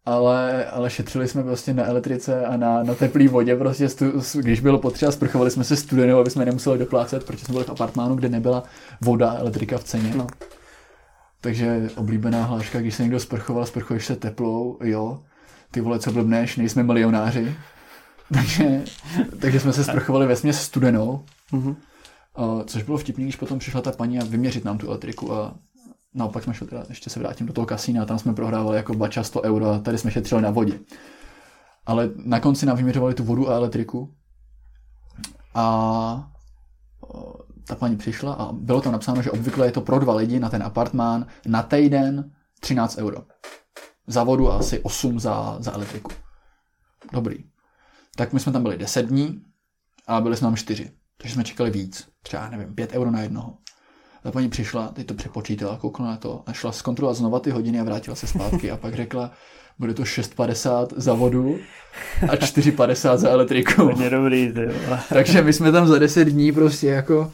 [0.06, 4.60] ale, ale šetřili jsme prostě na elektrice a na, na teplé vodě, prostě stu, když
[4.60, 8.14] bylo potřeba, sprchovali jsme se studenou, aby jsme nemuseli doplácet, protože jsme byli v apartmánu,
[8.14, 8.62] kde nebyla
[9.00, 10.12] voda, elektrika v ceně.
[10.16, 10.26] No.
[11.40, 15.22] Takže oblíbená hláška, když se někdo sprchoval, sprchuješ se teplou, jo,
[15.70, 17.54] ty vole, co blbneš, nejsme milionáři.
[18.34, 18.82] takže,
[19.40, 21.76] takže jsme se sprchovali ve směs studenou, mm-hmm.
[22.64, 25.54] což bylo vtipný, když potom přišla ta paní a vyměřit nám tu elektriku a
[26.14, 29.22] Naopak jsme šli teda, ještě se vrátím do toho kasína, tam jsme prohrávali jako bača
[29.22, 30.80] 100 euro a tady jsme šetřili na vodě.
[31.86, 34.14] Ale na konci nám vyměřovali tu vodu a elektriku
[35.54, 36.30] a
[37.66, 40.48] ta paní přišla a bylo tam napsáno, že obvykle je to pro dva lidi na
[40.48, 43.24] ten apartmán na týden 13 euro.
[44.06, 46.10] Za vodu a asi 8 za, za elektriku.
[47.12, 47.44] Dobrý.
[48.16, 49.42] Tak my jsme tam byli 10 dní
[50.06, 50.92] a byli jsme tam 4.
[51.16, 52.08] Takže jsme čekali víc.
[52.22, 53.58] Třeba, nevím, 5 euro na jednoho.
[54.22, 57.80] Ta paní přišla, teď to přepočítala, koukla na to a šla zkontrolovat znova ty hodiny
[57.80, 59.30] a vrátila se zpátky a pak řekla,
[59.78, 61.58] bude to 6,50 za vodu
[62.28, 63.82] a 4,50 za elektriku.
[63.82, 64.68] Hodně dobrý, ty.
[65.08, 67.32] Takže my jsme tam za 10 dní prostě jako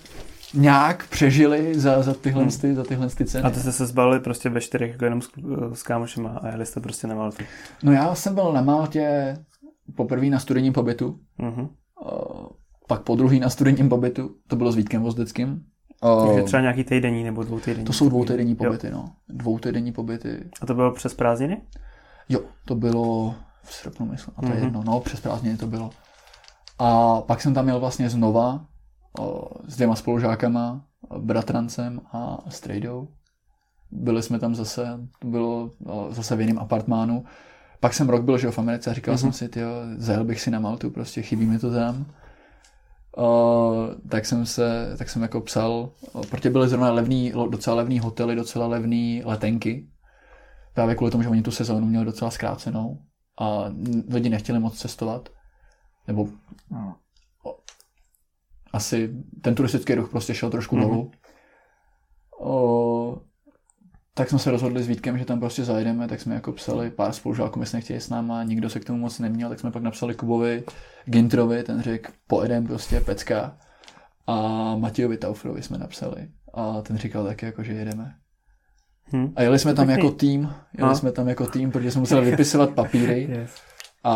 [0.54, 2.52] nějak přežili za, za, tyhle, Hmm.
[2.60, 3.44] ty, za tyhle ty ceny.
[3.44, 5.28] A ty jste se zbalili prostě ve čtyřech jako jenom s,
[5.72, 7.44] s kámošema a jeli jste prostě na Maltu.
[7.82, 9.36] No já jsem byl na Maltě
[9.96, 11.60] poprvé na studijním pobytu, Mhm.
[11.60, 11.68] uh,
[12.88, 15.62] pak po druhý na studijním pobytu, to bylo s Vítkem Vozdeckým.
[16.26, 17.84] Takže třeba nějaký týdenní nebo dvou týdenní.
[17.86, 18.56] to jsou dvoutýdenní Jo.
[18.56, 19.04] pobyty, no.
[19.28, 20.50] Dvoutýdenní pobyty.
[20.60, 21.62] A to bylo přes prázdniny?
[22.28, 24.64] Jo, to bylo v srpnu, myslím, a to je Mhm.
[24.64, 25.90] jedno, no, přes prázdniny to bylo.
[26.78, 28.64] A pak jsem tam měl vlastně znova
[29.20, 30.84] o, s dvěma spolužákama,
[31.18, 33.08] bratrancem a strejdou.
[33.90, 37.24] Byli jsme tam zase, to bylo o, zase v jiném apartmánu.
[37.80, 39.18] Pak jsem rok byl, že jo, v Americe a říkal Mhm.
[39.18, 42.06] jsem si, tyjo, zajel bych si na Maltu, prostě chybí mi to tam.
[44.10, 45.90] Tak jsem se, tak jsem jako psal,
[46.30, 49.88] protože byly zrovna levný, docela levný hotely, docela levný letenky,
[50.74, 52.98] právě kvůli tomu, že oni tu sezónu měli docela zkrácenou
[53.40, 53.64] a
[54.08, 55.28] lidi nechtěli moc cestovat,
[56.08, 56.28] nebo
[57.44, 57.56] o,
[58.72, 60.84] asi ten turistický ruch prostě šel trošku Mhm.
[60.84, 61.10] dolů.
[62.38, 62.75] O,
[64.16, 67.12] tak jsme se rozhodli s Vítkem, že tam prostě zajedeme, tak jsme jako psali pár
[67.12, 69.82] spolužáků, my jsme nechtěli s náma, nikdo se k tomu moc neměl, tak jsme pak
[69.82, 70.64] napsali Kubovi,
[71.04, 73.56] Gintrovi, ten řekl, pojedem prostě pecka.
[74.26, 74.36] A
[74.76, 76.28] Matějovi Taufrovi jsme napsali.
[76.54, 78.14] A ten říkal taky, jako, že jedeme.
[79.12, 79.32] Hm.
[79.36, 80.94] A jeli jsme tam jako tým, jeli A?
[80.94, 83.50] jsme tam jako tým, protože jsme museli vypisovat papíry Yes.
[84.04, 84.14] a,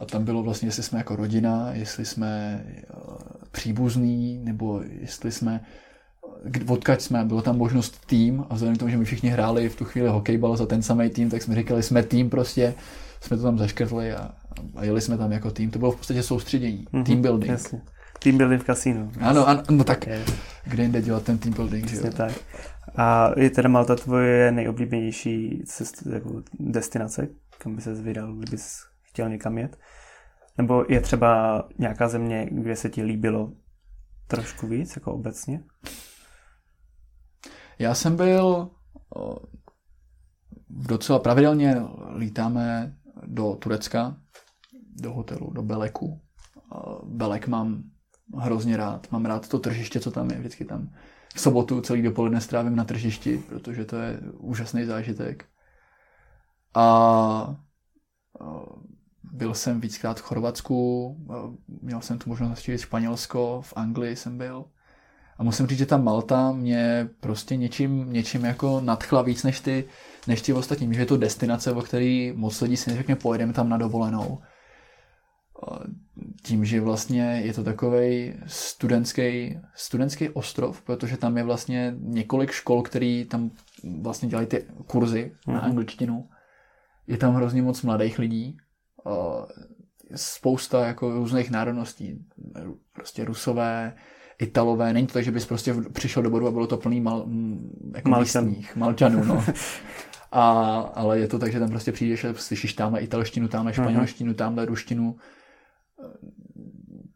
[0.00, 2.82] a tam bylo vlastně, jestli jsme jako rodina, jestli jsme eh,
[3.50, 5.60] příbuzní, nebo jestli jsme,
[6.68, 9.76] odkaď jsme, bylo tam možnost tým a vzhledem k tomu, že my všichni hráli v
[9.76, 12.74] tu chvíli hokejbal za ten samý tým, tak jsme říkali, jsme tým prostě,
[13.20, 14.30] jsme to tam zaškrtli a,
[14.76, 15.70] a jeli jsme tam jako tým.
[15.70, 17.50] To bylo v podstatě soustředění, Mhm, team building.
[17.52, 17.82] Jasně.
[18.18, 19.12] Team building v kasínu.
[19.20, 20.34] Ano, ano, no tak Yes.
[20.64, 21.86] kde jinde dělat ten team building?
[21.86, 22.32] Přesně tak.
[22.96, 29.28] A je teda Malta tvoje nejoblíbenější cest, jako destinace, kam by se vydal, kdybys chtěl
[29.28, 29.76] někam jet?
[30.58, 33.52] Nebo je třeba nějaká země, kde se ti líbilo
[34.26, 35.60] trošku víc, jako obecně?
[37.78, 38.70] Já jsem byl
[40.70, 41.82] docela pravidelně
[42.16, 42.96] lítáme
[43.26, 44.16] do Turecka,
[45.00, 46.20] do hotelu, do Beleku.
[47.04, 47.82] Belek mám
[48.36, 49.12] hrozně rád.
[49.12, 50.38] Mám rád to tržiště, co tam je.
[50.38, 50.90] Vždycky tam
[51.34, 55.44] v sobotu celý dopoledne strávím na tržišti, protože to je úžasný zážitek.
[56.74, 57.56] A
[59.22, 61.16] byl jsem víckrát v Chorvatsku,
[61.82, 64.64] měl jsem tu možnost navštívit Španělsko, v Anglii jsem byl.
[65.38, 69.84] A musím říct, že ta Malta mě prostě něčím, něčím jako nadchla víc než ty,
[70.26, 70.94] než ty ostatní.
[70.94, 74.38] Že je to destinace, o který moc lidí si neřekne, pojedeme tam na dovolenou.
[76.42, 82.82] Tím, že vlastně je to takový studentský, studentský ostrov, protože tam je vlastně několik škol,
[82.82, 83.50] který tam
[84.00, 85.64] vlastně dělají ty kurzy na Mhm.
[85.64, 86.28] angličtinu.
[87.06, 88.56] Je tam hrozně moc mladých lidí.
[90.14, 92.24] Spousta jako různých národností.
[92.92, 93.96] Prostě rusové,
[94.38, 97.26] Italové, není to tak, že bys prostě přišel do bodu a bylo to plný mal,
[97.94, 98.46] jako Malčanů.
[98.46, 99.44] místních, malčanů, no.
[100.36, 103.82] A, ale je to tak, že tam prostě přijdeš a slyšíš tamhle italštinu, tamhle Mhm.
[103.82, 105.16] španělštinu, tamhle ruštinu.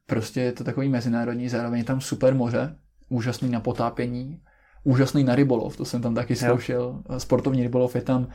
[0.06, 2.76] Prostě je to takový mezinárodní, zároveň je tam super moře,
[3.08, 4.40] úžasný na potápění,
[4.84, 7.02] úžasný na rybolov, to jsem tam taky zkoušel.
[7.18, 8.28] Sportovní rybolov je tam,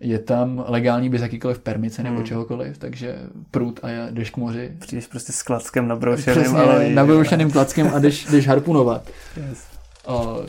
[0.00, 2.24] je tam legální bez jakýkoliv permice nebo Hmm.
[2.26, 3.18] čehokoliv, takže
[3.50, 4.72] prut a já- jdeš k moři.
[4.78, 6.40] Přijdeš prostě s klackem nabroušeným.
[6.42, 9.10] Přesně, ale- nabroušeným klackem a jdeš, jdeš harpunovat.
[9.48, 9.64] Yes.
[10.08, 10.46] Uh,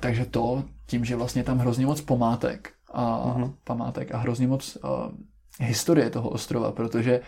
[0.00, 3.52] takže to, tím, že vlastně tam hrozně moc památek a, Mhm.
[3.64, 4.90] památek a hrozně moc uh,
[5.60, 7.20] historie toho ostrova, protože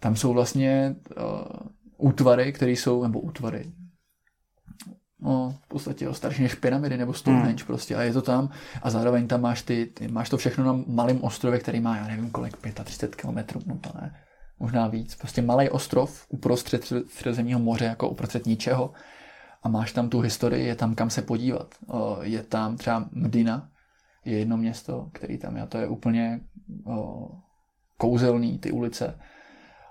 [0.00, 1.24] tam jsou vlastně uh,
[1.96, 3.64] útvary, které jsou, nebo útvary,
[5.20, 7.66] no, v podstatě jo, starší než pyramidy nebo Stonehenge Hmm.
[7.66, 8.48] prostě a je to tam
[8.82, 12.06] a zároveň tam máš ty, ty máš to všechno na malém ostrově, který má, já
[12.06, 14.16] nevím kolik, 35 km, no to ne,
[14.58, 18.92] možná víc, prostě malý ostrov uprostřed střed- středozemního moře, jako uprostřed ničeho
[19.62, 21.74] a máš tam tu historii, je tam kam se podívat.
[21.86, 23.68] O, Je tam třeba Mdina,
[24.24, 26.40] je jedno město, který tam je, a to je úplně
[26.86, 27.28] o,
[27.98, 29.18] kouzelný, ty ulice.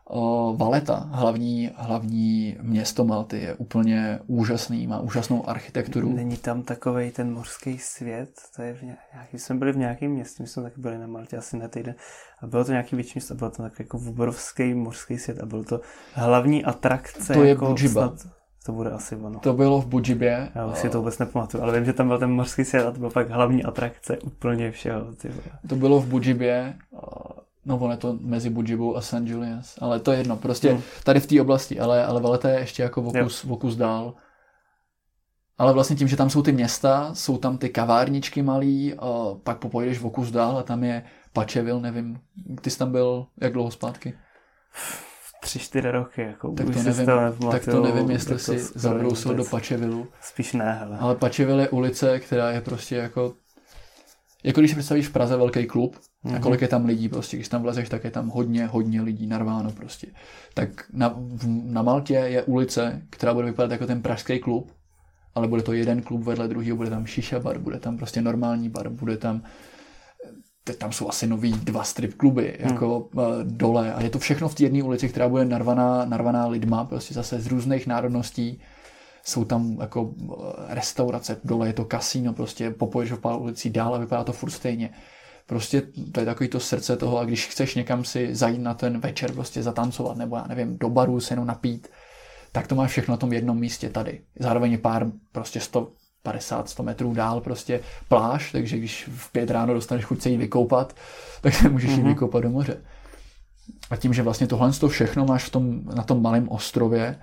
[0.06, 6.14] O, Valeta, hlavní, hlavní město Malty, je úplně úžasný, má úžasnou architekturu.
[6.14, 10.44] Není tam takový ten mořský svět, to je v nějaký, jsme byli v nějakém městě,
[10.44, 11.96] my jsme taky byli na Maltě asi na týden
[12.42, 15.64] a bylo to nějaký větší město, bylo to tak jako obrovský mořský svět a byl
[15.64, 15.82] to
[16.14, 17.34] hlavní atrakce.
[17.34, 18.08] To je jako Budžiba.
[18.08, 18.34] snad
[18.66, 19.40] To bude asi ono.
[19.40, 20.50] To bylo v Budžibě.
[20.56, 22.92] Já už si to vůbec nepamatuju, ale vím, že tam byl ten mořský svět a
[22.92, 25.16] to byl fakt hlavní atrakce úplně všeho.
[25.16, 25.60] Ty vole.
[25.70, 26.74] To bylo v Budžibě.
[27.66, 29.14] No, ono je to mezi Budžibou a St.
[29.24, 29.76] Julius.
[29.82, 30.38] Ale to je jedno.
[30.38, 30.82] Prostě Hmm.
[31.04, 31.80] tady v té oblasti.
[31.80, 34.14] Ale, ale Valeta je ještě jako vokus, vokus dál.
[35.58, 39.08] Ale vlastně tím, že tam jsou ty města, jsou tam ty kavárničky malý, a
[39.44, 41.04] pak popojdeš vokus dál a tam je
[41.34, 42.20] Pačevil, nevím.
[42.62, 44.14] Ty jsi tam byl jak dlouho zpátky?
[45.42, 47.06] Tři, čtyři roky, jako Tak to nevím,
[47.52, 49.46] tak to nevím, jestli tak to si zabrousil do.
[49.46, 50.08] Pačevilu.
[50.22, 50.98] Spíš ne, hele.
[50.98, 53.34] Ale Pačevil je ulice, která je prostě jako...
[54.44, 55.96] Jako když si představíš v Praze velký klub,
[56.36, 59.28] a kolik je tam lidí prostě, když tam vlezeš, tak je tam hodně, hodně lidí
[59.28, 60.08] narváno prostě.
[60.54, 64.72] Tak na, v- na Maltě je ulice, která bude vypadat jako ten pražský klub,
[65.36, 68.70] ale bude to jeden klub vedle druhého, bude tam šiša bar, bude tam prostě normální
[68.70, 69.42] bar, bude tam
[70.64, 74.50] teď tam jsou asi nový dva strip kluby jako uh, dole a je to všechno
[74.50, 78.62] v té jedné ulici, která bude narvaná, narvaná lidma, prostě zase z různých národností.
[79.24, 83.96] Jsou tam jako eh, restaurace, dole je to kasíno, prostě popoješ ho pár ulicí dál
[83.96, 84.90] a vypadá to furt stejně.
[85.46, 89.00] Prostě to je takový to srdce toho a když chceš někam si zajít na ten
[89.00, 91.88] večer prostě zatancovat nebo já nevím, do baru se jenom napít,
[92.52, 94.22] tak to máš všechno na tom jednom místě tady.
[94.40, 99.74] Zároveň je pár prostě 150, 100 metrů dál prostě pláž, takže když v pět ráno
[99.74, 100.96] dostaneš chuť se jít vykoupat,
[101.42, 102.78] tak se můžeš jít vykoupat do moře.
[103.90, 107.20] A tím, že vlastně tohle to všechno máš v tom, na tom malém ostrově,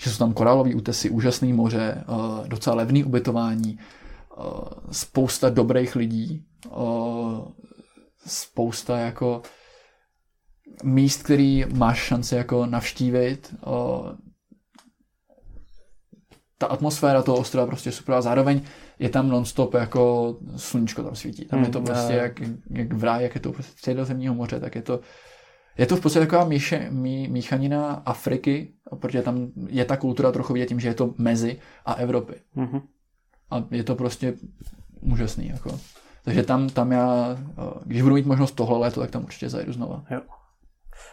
[0.00, 4.42] že jsou tam korálové útesy, úžasné moře, eh, docela levný ubytování, eh,
[4.90, 6.70] spousta dobrých lidí, eh,
[8.26, 9.42] spousta jako
[10.82, 13.54] míst, který máš šanci jako navštívit.
[16.58, 18.60] Ta atmosféra toho ostrova prostě je super a zároveň
[18.98, 21.44] je tam nonstop jako sluníčko tam svítí.
[21.44, 22.40] Tam je to Hmm, prostě jak,
[22.70, 25.00] jak v ráji, jak je to prostě středozemního moře, tak je to
[25.78, 30.52] je to v podstatě taková míše, mí, míchanina Afriky, protože tam je ta kultura trochu
[30.52, 32.34] vidět tím, že je to mezi a Evropy.
[32.54, 32.80] Mhm.
[33.50, 34.34] A je to prostě
[35.00, 35.48] úžasný.
[35.48, 35.80] Jako.
[36.24, 39.72] Takže tam, tam já, eh, když budu mít možnost tohle léto, tak tam určitě zajedu
[39.72, 40.04] znova.
[40.10, 40.20] Jo.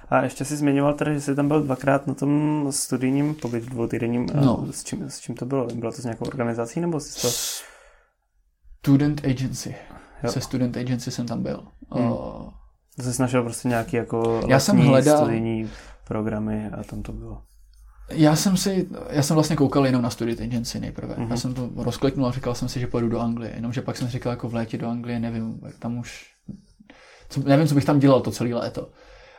[0.09, 4.27] A ještě si zmiňoval teda, že jsi tam byl dvakrát na tom studijním pobytu dvoutýdenním.
[4.35, 4.67] A No.
[4.71, 5.67] S čím, s čím to bylo?
[5.67, 7.27] Bylo to s nějakou organizací nebo jsi to...
[8.79, 9.75] Student agency.
[10.23, 10.31] Jo.
[10.31, 11.67] Se student agency jsem tam byl.
[11.91, 12.11] Hmm.
[12.11, 12.49] Uh,
[12.97, 15.69] To jsi našel prostě nějaký jako Já jsem hledal- studijní
[16.07, 17.41] programy a tam to bylo.
[18.11, 21.15] já jsem si, já jsem vlastně koukal jenom na student agency nejprve.
[21.17, 21.25] Mhm.
[21.27, 21.31] Mm-hmm.
[21.31, 23.51] Já jsem to rozkliknul a říkal jsem si, že pojedu do Anglie.
[23.55, 26.25] Jenomže pak jsem říkal, jako v létě do Anglie, nevím, jak tam už,
[27.29, 28.89] co, nevím, co bych tam dělal to celé léto.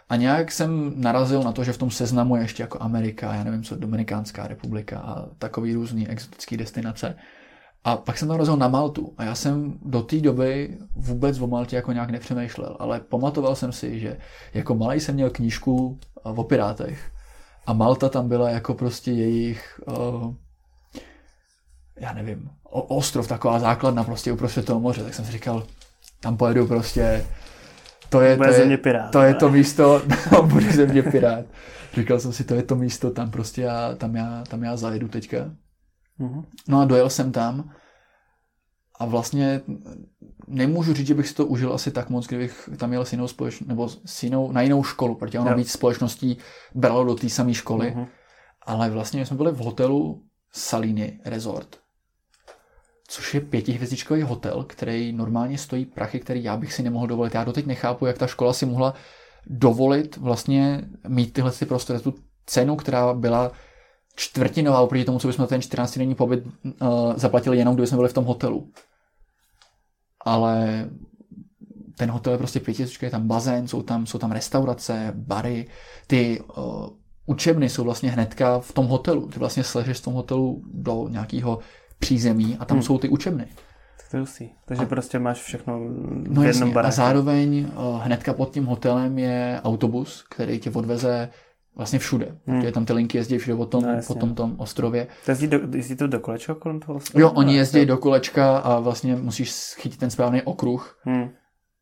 [0.08, 3.44] A nějak jsem narazil na to, že v tom seznamu je ještě jako Amerika, já
[3.44, 7.16] nevím co, Dominikánská republika a takový různý exotický destinace.
[7.88, 11.46] A pak jsem tam narazil na Maltu a já jsem do té doby vůbec o
[11.46, 14.16] Maltě jako nějak nepřemýšlel, ale pamatoval jsem si, že
[14.54, 17.10] jako malý jsem měl knížku eh, o pirátech
[17.66, 20.34] a Malta tam byla jako prostě jejich, uh,
[22.00, 25.66] já nevím, ostrov, taková základna prostě uprostřed toho moře, tak jsem si říkal,
[26.20, 27.24] tam pojedu prostě,
[28.08, 29.10] to je, to je, země pirát.
[29.10, 31.44] to je to místo, no, bude země pirát.
[31.94, 35.08] Říkal jsem si, to je to místo, tam prostě já, tam já, tam já zajedu
[35.08, 35.36] teďka.
[36.18, 36.44] Mhm.
[36.68, 37.70] No a dojel jsem tam
[39.00, 39.60] a vlastně
[40.48, 43.28] nemůžu říct, že bych si to užil asi tak moc, kdybych tam jel s jinou
[43.28, 46.38] společností, nebo s jinou, na jinou školu, protože ono víc společností
[46.74, 48.06] bralo do té samé školy, Mhm.
[48.66, 51.76] ale vlastně my jsme byli v hotelu Salini Resort,
[53.08, 57.34] což je pětihvězdičkový hotel, který normálně stojí prachy, který já bych si nemohl dovolit.
[57.34, 58.94] Já doteď nechápu, jak ta škola si mohla
[59.46, 62.14] dovolit vlastně mít tyhle ty prostory, tu
[62.46, 63.52] cenu, která byla
[64.18, 66.72] čtvrtinová oproti tomu, co bychom ten 14 denní pobyt uh,
[67.16, 68.70] zaplatili jenom, kdyby jsme byli v tom hotelu.
[70.24, 70.88] Ale
[71.96, 75.66] ten hotel je prostě pětihvězdičkový, je tam bazén, jsou tam, jsou tam restaurace, bary,
[76.06, 76.86] ty uh,
[77.26, 79.28] učebny jsou vlastně hnedka v tom hotelu.
[79.28, 81.58] Ty vlastně sležeš z tom hotelu do nějakého
[81.98, 82.82] přízemí a tam Hmm.
[82.82, 83.46] jsou ty učebny.
[83.96, 84.48] Tak to je hustý.
[84.64, 85.78] Takže prostě máš všechno
[86.28, 86.94] No v jasně, jednom a baráku.
[86.96, 91.28] zároveň uh, hnedka pod tím hotelem je autobus, který tě odveze
[91.78, 92.38] vlastně všude.
[92.46, 92.60] Hmm.
[92.60, 92.72] Hmm.
[92.72, 94.14] Tam ty linky jezdí všude po tom, No, jasně.
[94.14, 95.06] po tom, tom ostrově.
[95.24, 96.94] To jezdí, do, jezdí to do kolečka kolem toho?
[96.96, 97.20] ostrova?
[97.20, 100.98] Jo, oni jezdí do kolečka a vlastně musíš chytit ten správný okruh.
[101.02, 101.30] Hmm.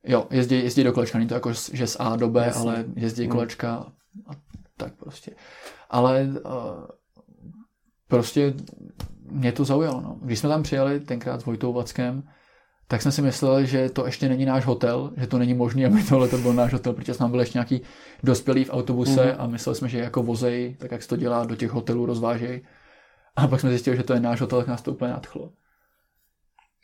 [0.05, 2.61] Jo, jezdí, jezdí do kolečka, není to jako, že z A do B, Jasně.
[2.61, 3.33] ale jezdí Hmm.
[3.33, 3.75] kolečka
[4.27, 4.33] a
[4.77, 5.31] tak prostě.
[5.91, 6.53] Ale uh,
[8.09, 8.55] prostě
[9.31, 10.01] mě to zaujalo.
[10.01, 10.19] No.
[10.23, 12.23] Když jsme tam přijeli tenkrát s Vojtou Vackem,
[12.89, 16.03] tak jsem si myslel, že to ještě není náš hotel, že to není možné, aby
[16.03, 17.80] tohle to byl náš hotel, protože jsme tam byli ještě nějaký
[18.22, 19.34] dospělí v autobuse Mhm.
[19.39, 22.61] a mysleli jsme, že jako vozej, tak jak se to dělá, do těch hotelů rozvážejí.
[23.37, 25.51] A pak jsme zjistili, že to je náš hotel, tak nás to úplně nadchlo.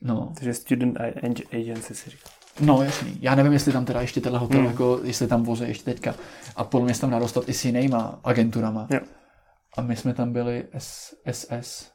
[0.02, 0.32] No.
[0.34, 2.32] Takže student ag- agency si říkal.
[2.60, 3.18] No, jasný.
[3.20, 4.70] Já nevím, jestli tam teda ještě tenhle hotel, hmm.
[4.70, 6.14] jako jestli tam voze ještě teďka.
[6.56, 8.86] A podle mě se tam dá dostat i s jinýma agenturama.
[8.90, 9.00] Jo.
[9.78, 11.90] a my jsme tam byli S, SS,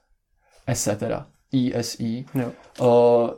[0.73, 1.27] SE teda,
[1.73, 2.03] ESE.
[2.33, 2.51] Jo.
[2.79, 3.33] O,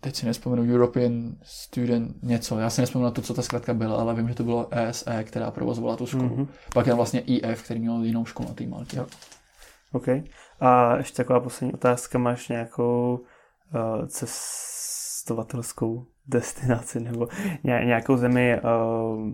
[0.00, 4.00] teď si nespomenu, European Student něco, já si nespomenu na to, co ta zkrátka byla,
[4.00, 6.36] ale vím, že to bylo ESE, která provozovala tu školu.
[6.36, 6.48] Mhm.
[6.74, 8.96] Pak je vlastně IF, který měl jinou školu na té Maltě.
[8.96, 9.06] Jo.
[9.92, 10.08] OK.
[10.60, 12.18] A ještě taková poslední otázka.
[12.18, 13.20] Máš nějakou
[13.74, 17.28] uh, cestovatelskou destinaci nebo
[17.64, 19.30] ně, nějakou zemi, uh,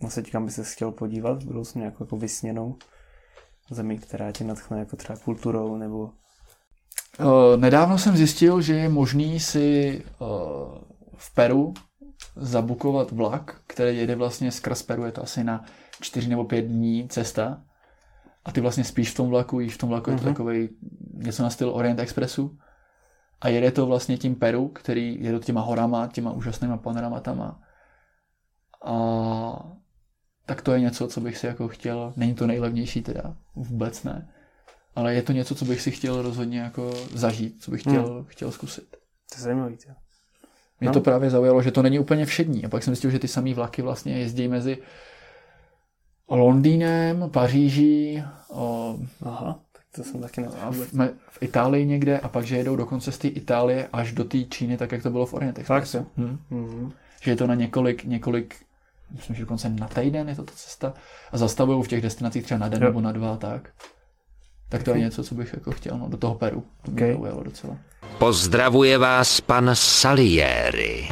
[0.00, 2.76] vlastně kam by se chtěl podívat v budoucnu, nějakou jako vysněnou
[3.70, 6.10] zemi, která tě natchne jako třeba kulturou nebo
[7.56, 10.80] nedávno jsem zjistil, že je možný si o,
[11.16, 11.74] v Peru
[12.36, 15.64] zabukovat vlak, který jede vlastně skrz Peru, je to asi na
[16.00, 17.62] čtyři nebo pět dní cesta.
[18.44, 20.14] A ty vlastně spíš v tom vlaku, jíš v tom vlaku, mm-hmm.
[20.14, 20.34] je to Mhm.
[20.34, 20.68] takový
[21.14, 22.58] něco na styl Orient Expressu.
[23.40, 27.60] A jede to vlastně tím Peru, který jede těma horama, těma úžasnýma panoramatama.
[28.84, 28.94] A
[30.46, 34.28] tak to je něco, co bych si jako chtěl, není to nejlevnější teda, vůbec ne.
[34.98, 38.24] Ale je to něco, co bych si chtěl rozhodně jako zažít, co bych chtěl, hmm.
[38.24, 38.90] chtěl zkusit.
[38.90, 39.76] to je zajímavý.
[39.76, 39.94] tě.
[40.80, 40.92] Mě No.
[40.92, 42.64] to právě zaujalo, že to není úplně všední.
[42.64, 44.78] A pak jsem zjistil, že ty samý vlaky vlastně jezdí mezi
[46.28, 52.28] Londýnem, Paříží, o, Aha, tak to jsem taky a v, me, v Itálii někde a
[52.28, 55.26] pak, že jedou dokonce z té Itálie až do té Číny, tak jak to bylo
[55.26, 55.96] v Orient Expressu.
[55.96, 56.04] jo?
[56.16, 56.38] Hm.
[56.50, 56.92] Mhm.
[57.22, 58.56] Že je to na několik, několik,
[59.16, 60.94] myslím, že dokonce na týden je to ta cesta
[61.32, 62.88] a zastavují v těch destinacích třeba na den Jo.
[62.88, 63.70] nebo na dva tak.
[64.68, 66.64] Tak to je něco, co bych jako chtěl, no, do toho Peru.
[66.82, 67.12] To mě Ok.
[67.12, 67.76] zaujalo docela.
[68.18, 71.08] Pozdravuje vás pan Salieri.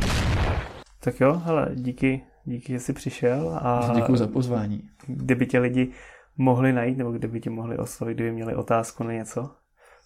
[1.01, 4.83] Tak jo, hele, díky, díky, že jsi přišel a Děkuji za pozvání.
[5.07, 5.89] kdyby tě lidi
[6.37, 9.51] mohli najít, nebo kdyby tě mohli oslovit, kdyby měli otázku na něco,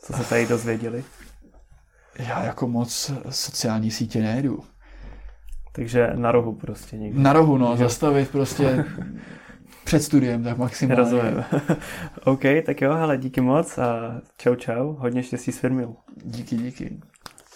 [0.05, 1.05] co se tady dozvěděli.
[2.19, 4.59] Já jako moc sociální sítě nejedu.
[5.73, 7.21] Takže na rohu prostě někde.
[7.21, 8.85] Na rohu, no, zastavit prostě
[9.85, 11.03] před studiem, tak maximálně.
[11.03, 11.45] Rozumím.
[12.25, 15.97] OK, tak jo, hele, díky moc a čau čau, hodně štěstí s firmou.
[16.25, 17.01] Díky, díky.